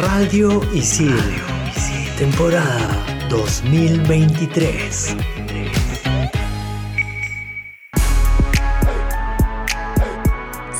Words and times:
Radio 0.00 0.60
Isil, 0.72 1.12
temporada 2.16 3.26
2023. 3.28 5.16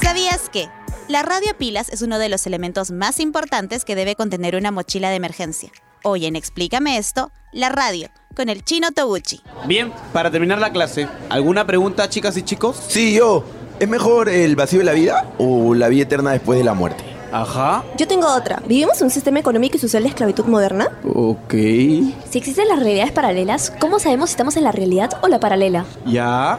¿Sabías 0.00 0.48
que? 0.50 0.68
La 1.08 1.22
radio 1.22 1.50
a 1.50 1.54
pilas 1.54 1.88
es 1.88 2.02
uno 2.02 2.20
de 2.20 2.28
los 2.28 2.46
elementos 2.46 2.92
más 2.92 3.18
importantes 3.18 3.84
que 3.84 3.96
debe 3.96 4.14
contener 4.14 4.54
una 4.54 4.70
mochila 4.70 5.10
de 5.10 5.16
emergencia. 5.16 5.72
Hoy 6.04 6.26
en 6.26 6.36
Explícame 6.36 6.96
esto, 6.96 7.32
la 7.52 7.70
radio, 7.70 8.10
con 8.36 8.48
el 8.48 8.62
chino 8.62 8.92
Toguchi. 8.92 9.40
Bien, 9.66 9.92
para 10.12 10.30
terminar 10.30 10.60
la 10.60 10.70
clase, 10.70 11.08
¿alguna 11.28 11.66
pregunta, 11.66 12.08
chicas 12.08 12.36
y 12.36 12.42
chicos? 12.42 12.80
Sí, 12.86 13.14
yo. 13.14 13.44
¿Es 13.80 13.88
mejor 13.88 14.28
el 14.28 14.54
vacío 14.54 14.78
de 14.78 14.84
la 14.84 14.92
vida 14.92 15.34
o 15.38 15.74
la 15.74 15.88
vida 15.88 16.04
eterna 16.04 16.30
después 16.30 16.56
de 16.58 16.64
la 16.64 16.74
muerte? 16.74 17.07
Ajá. 17.32 17.84
Yo 17.96 18.06
tengo 18.06 18.26
otra. 18.26 18.62
¿Vivimos 18.66 19.00
en 19.00 19.06
un 19.06 19.10
sistema 19.10 19.38
económico 19.38 19.76
y 19.76 19.80
social 19.80 20.02
de 20.02 20.10
esclavitud 20.10 20.44
moderna? 20.46 20.88
Ok. 21.14 21.52
Si 21.52 22.38
existen 22.38 22.68
las 22.68 22.78
realidades 22.78 23.12
paralelas, 23.12 23.72
¿cómo 23.78 23.98
sabemos 23.98 24.30
si 24.30 24.34
estamos 24.34 24.56
en 24.56 24.64
la 24.64 24.72
realidad 24.72 25.10
o 25.22 25.28
la 25.28 25.40
paralela? 25.40 25.84
Ya. 26.06 26.58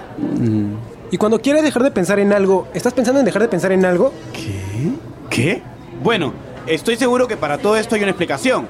Y 1.12 1.18
cuando 1.18 1.42
quieres 1.42 1.64
dejar 1.64 1.84
de 1.84 1.92
pensar 1.92 2.20
en 2.20 2.34
algo, 2.34 2.68
¿estás 2.74 2.94
pensando 2.94 3.20
en 3.20 3.26
dejar 3.26 3.42
de 3.42 3.48
pensar 3.48 3.72
en 3.72 3.86
algo? 3.86 4.14
¿Qué? 4.34 4.92
¿Qué? 5.30 5.64
Bueno, 6.04 6.34
estoy 6.68 6.96
seguro 6.96 7.28
que 7.28 7.38
para 7.38 7.58
todo 7.58 7.76
esto 7.76 7.96
hay 7.96 8.02
una 8.02 8.12
explicación. 8.12 8.68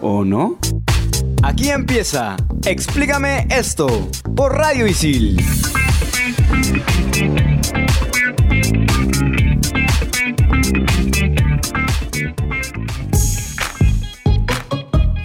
¿O 0.00 0.24
no? 0.24 0.58
Aquí 1.42 1.70
empieza. 1.70 2.36
Explícame 2.64 3.46
esto 3.50 3.86
por 4.36 4.56
Radio 4.56 4.86
Isil. 4.86 5.40